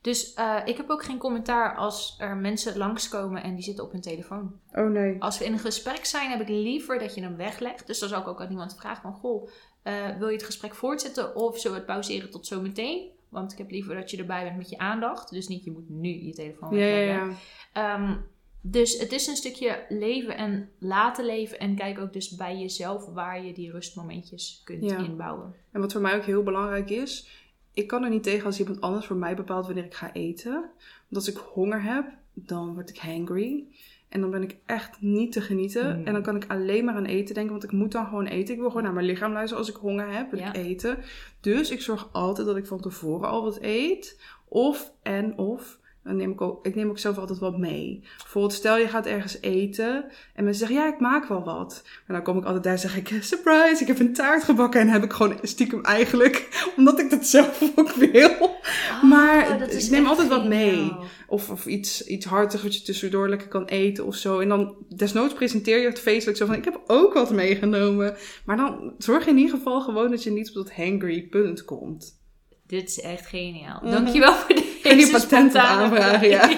[0.00, 3.92] Dus eh, ik heb ook geen commentaar als er mensen langskomen en die zitten op
[3.92, 4.60] hun telefoon.
[4.72, 5.22] Oh nee.
[5.22, 7.86] Als we in een gesprek zijn, heb ik liever dat je hem weglegt.
[7.86, 9.12] Dus dan zal ik ook aan iemand vragen van...
[9.12, 9.48] Goh,
[9.82, 13.10] eh, wil je het gesprek voortzetten of zullen we het pauzeren tot zometeen?
[13.28, 15.30] Want ik heb liever dat je erbij bent met je aandacht.
[15.30, 17.36] Dus niet, je moet nu je telefoon Ja, ja, wegleggen.
[17.74, 17.94] ja.
[17.94, 18.16] Ehm,
[18.60, 21.58] dus het is een stukje leven en laten leven.
[21.58, 24.98] En kijk ook dus bij jezelf waar je die rustmomentjes kunt Ja.
[24.98, 25.54] inbouwen.
[25.72, 27.28] En wat voor mij ook heel belangrijk is,
[27.74, 30.52] ik kan er niet tegen als iemand anders voor mij bepaalt wanneer ik ga eten.
[30.52, 33.64] Want als ik honger heb, dan word ik hangry.
[34.08, 35.98] En dan ben ik echt niet te genieten.
[35.98, 36.06] Mm.
[36.06, 38.54] En dan kan ik alleen maar aan eten denken, want ik moet dan gewoon eten.
[38.54, 39.58] Ik wil gewoon naar mijn lichaam luisteren.
[39.64, 40.52] Als ik honger heb, wil Ja.
[40.52, 40.98] ik eten.
[41.40, 44.20] Dus ik zorg altijd dat ik van tevoren al wat eet.
[44.48, 48.02] Of en of Dan neem ik, ook, ik neem ook zelf altijd wat mee.
[48.18, 51.82] Bijvoorbeeld, stel je gaat ergens eten en mensen zeggen, ja, ik maak wel wat.
[52.06, 54.80] En dan kom ik altijd daar en zeg ik, surprise, ik heb een taart gebakken.
[54.80, 58.56] En heb ik gewoon stiekem eigenlijk, omdat ik dat zelf ook wil.
[59.02, 60.92] maar dat is ik neem altijd wat mee.
[61.28, 64.38] Of, of iets, iets hartigs wat je tussendoor lekker kan eten of zo.
[64.38, 68.16] En dan desnoods presenteer je het feestelijk zo van, ik heb ook wat meegenomen.
[68.44, 72.18] Maar dan zorg in ieder geval gewoon dat je niet op dat hangry punt komt.
[72.66, 73.80] Dit is echt geniaal.
[73.82, 73.90] Mhm.
[73.90, 76.50] Dankjewel voor deze Kun je patent op aanvragen, ja.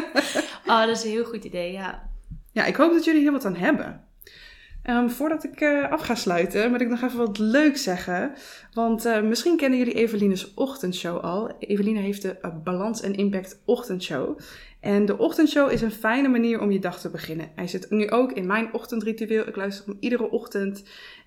[0.72, 2.10] oh, dat is een heel goed idee, ja.
[2.52, 4.04] Ja, ik hoop dat jullie hier wat aan hebben.
[4.82, 8.32] Ehm, voordat ik eh, af ga sluiten, moet ik nog even wat leuks zeggen.
[8.72, 11.56] Want eh, misschien kennen jullie Eveline's ochtendshow al.
[11.58, 14.38] Eveline heeft de eh, Balans en Impact ochtendshow.
[14.80, 17.50] En de ochtendshow is een fijne manier om je dag te beginnen.
[17.54, 19.48] Hij zit nu ook in mijn ochtendritueel.
[19.48, 20.82] Ik luister hem iedere ochtend.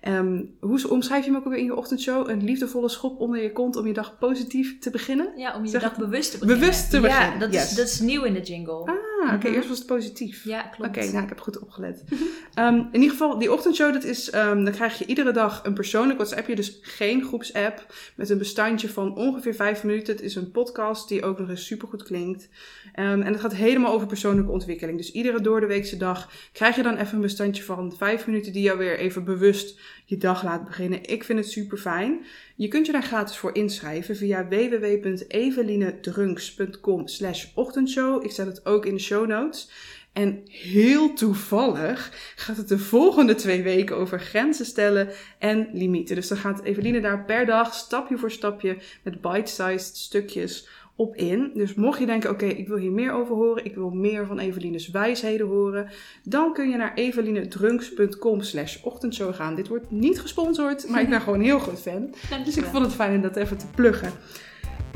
[0.06, 2.28] Ehm, hoe omschrijf je hem ook alweer in je ochtendshow?
[2.30, 5.32] Een liefdevolle schop onder je kont om je dag positief te beginnen?
[5.36, 6.60] Ja, om je Zeg dag bewust te beginnen.
[6.66, 7.70] bewust te beginnen, Ja, dat, yes.
[7.70, 8.72] is, dat is nieuw in de jingle.
[8.74, 9.46] Ah, oké.
[9.46, 9.54] Mhm.
[9.56, 10.44] Eerst was het positief.
[10.44, 10.96] Ja, klopt.
[10.96, 12.04] Oké, nou, ik heb goed opgelet.
[12.54, 15.74] Ehm, in ieder geval, die ochtendshow, dat is, ehm, dan krijg je iedere dag een
[15.74, 16.54] persoonlijk WhatsAppje.
[16.54, 20.14] Dus geen groepsapp met een bestandje van ongeveer vijf minuten.
[20.14, 22.48] Het is een podcast die ook nog eens supergoed klinkt.
[22.92, 24.98] En het gaat helemaal over persoonlijke ontwikkeling.
[24.98, 28.78] Dus iedere doordeweekse dag krijg je dan even een bestandje van vijf minuten die jou
[28.78, 29.78] weer even bewust
[30.08, 31.04] je dag laat beginnen.
[31.04, 32.24] Ik vind het super fijn.
[32.56, 38.24] Je kunt je daar gratis voor inschrijven via www.evelinedrunks.com slash ochtendshow.
[38.24, 39.70] Ik zet het ook in de show notes.
[40.12, 46.16] En heel toevallig gaat het de volgende twee weken over grenzen stellen en limieten.
[46.16, 51.50] Dus dan gaat Eveline daar per dag stapje voor stapje met bite-sized stukjes op in.
[51.54, 54.38] Dus mocht je denken, oké, ik wil hier meer over horen, ik wil meer van
[54.38, 55.90] Eveline's wijsheden horen,
[56.22, 59.54] dan kun je naar evelinedrunks.com slash ochtendshow gaan.
[59.54, 62.14] Dit wordt niet gesponsord, maar ik ben gewoon een heel groot fan.
[62.44, 64.12] Dus ik vond het fijn om dat even te pluggen.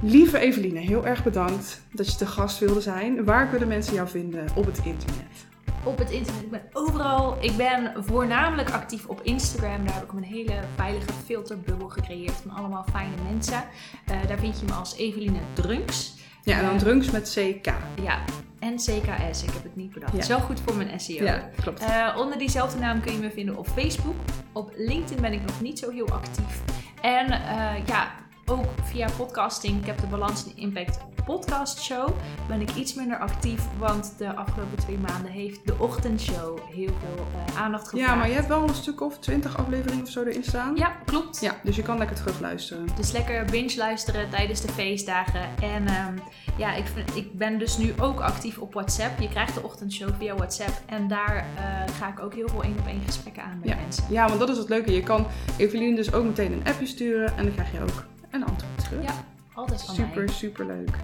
[0.03, 3.25] Lieve Eveline, heel erg bedankt dat je te gast wilde zijn.
[3.25, 5.50] Waar kunnen mensen jou vinden op het internet?
[5.85, 7.37] Op het internet, ik ben overal.
[7.41, 9.87] Ik ben voornamelijk actief op Instagram.
[9.87, 13.63] Daar heb ik een hele veilige filterbubbel gecreëerd van allemaal fijne mensen.
[14.07, 16.19] Eh, daar vind je me als Eveline Drunks.
[16.43, 17.73] Ja, en dan drunks met CK.
[18.03, 18.19] Ja,
[18.59, 19.43] en CKS.
[19.43, 20.13] Ik heb het niet bedacht.
[20.13, 20.19] Ja.
[20.19, 21.25] Is wel goed voor mijn SEO.
[21.25, 21.81] Ja, klopt.
[21.81, 24.15] Eh, onder diezelfde naam kun je me vinden op Facebook.
[24.53, 26.63] Op LinkedIn ben ik nog niet zo heel actief.
[27.03, 28.13] En eh, ja,
[28.51, 29.81] ook via podcasting.
[29.81, 32.09] Ik heb de Balans en Impact podcast show.
[32.49, 37.27] Ben ik iets minder actief, want de afgelopen twee maanden heeft de ochtendshow heel veel
[37.47, 38.11] eh, aandacht gevraagd.
[38.11, 40.77] Ja, maar je hebt wel een stuk of twintig afleveringen of zo erin staan.
[40.77, 41.41] Ja, klopt.
[41.41, 42.87] Ja, dus je kan lekker terug luisteren.
[42.97, 45.49] Dus lekker binge luisteren tijdens de feestdagen.
[45.63, 46.15] En ehm,
[46.57, 49.21] ja, ik, vind, ik ben dus nu ook actief op WhatsApp.
[49.21, 50.83] Je krijgt de ochtendshow via WhatsApp.
[50.87, 53.77] En daar eh, ga ik ook heel veel één op één gesprekken aan met Ja.
[53.77, 54.05] mensen.
[54.09, 54.93] Ja, want dat is het leuke.
[54.93, 55.27] Je kan
[55.57, 59.03] Eveline dus ook meteen een appje sturen en dan krijg je ook een antwoord terug.
[59.03, 59.25] Ja,
[59.55, 60.35] altijd van Super, mij.
[60.35, 60.97] super leuk.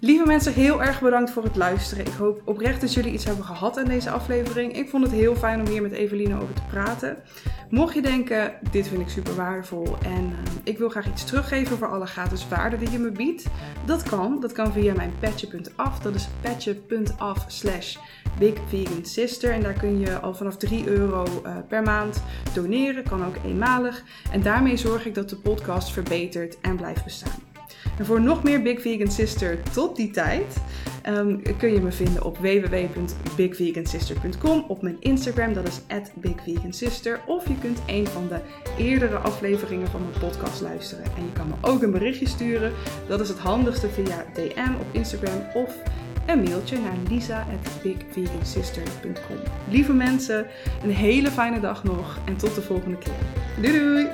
[0.00, 2.06] Lieve mensen, heel erg bedankt voor het luisteren.
[2.06, 4.72] Ik hoop oprecht dat jullie iets hebben gehad aan deze aflevering.
[4.72, 7.16] Ik vond het heel fijn om hier met Eveline over te praten.
[7.70, 11.78] Mocht je denken, dit vind ik super waardevol en eh, ik wil graag iets teruggeven
[11.78, 13.44] voor alle gratis waarde die je me biedt.
[13.84, 14.40] Dat kan.
[14.40, 15.98] Dat kan via mijn petje.af.
[16.00, 17.96] Dat is petje.af slash
[18.38, 19.52] bigvegansister.
[19.52, 22.22] En daar kun je al vanaf 3 euro eh, per maand
[22.54, 23.02] doneren.
[23.02, 24.02] Kan ook eenmalig.
[24.32, 27.46] En daarmee zorg ik dat de podcast verbetert en blijft bestaan.
[27.98, 30.56] En voor nog meer Big Vegan Sister tot die tijd
[31.02, 35.80] ehm, kun je me vinden op www.bigvegansister.com, op mijn Instagram, dat is
[36.14, 38.40] @bigvegansister, of je kunt een van de
[38.78, 41.04] eerdere afleveringen van mijn podcast luisteren.
[41.04, 42.72] En je kan me ook een berichtje sturen,
[43.08, 45.76] dat is het handigste via DM op Instagram of
[46.28, 49.36] een mailtje naar lisa@bigvegansister.com.
[49.68, 50.46] Lieve mensen,
[50.82, 53.12] een hele fijne dag nog en tot de volgende keer.
[53.62, 54.06] Doei doei!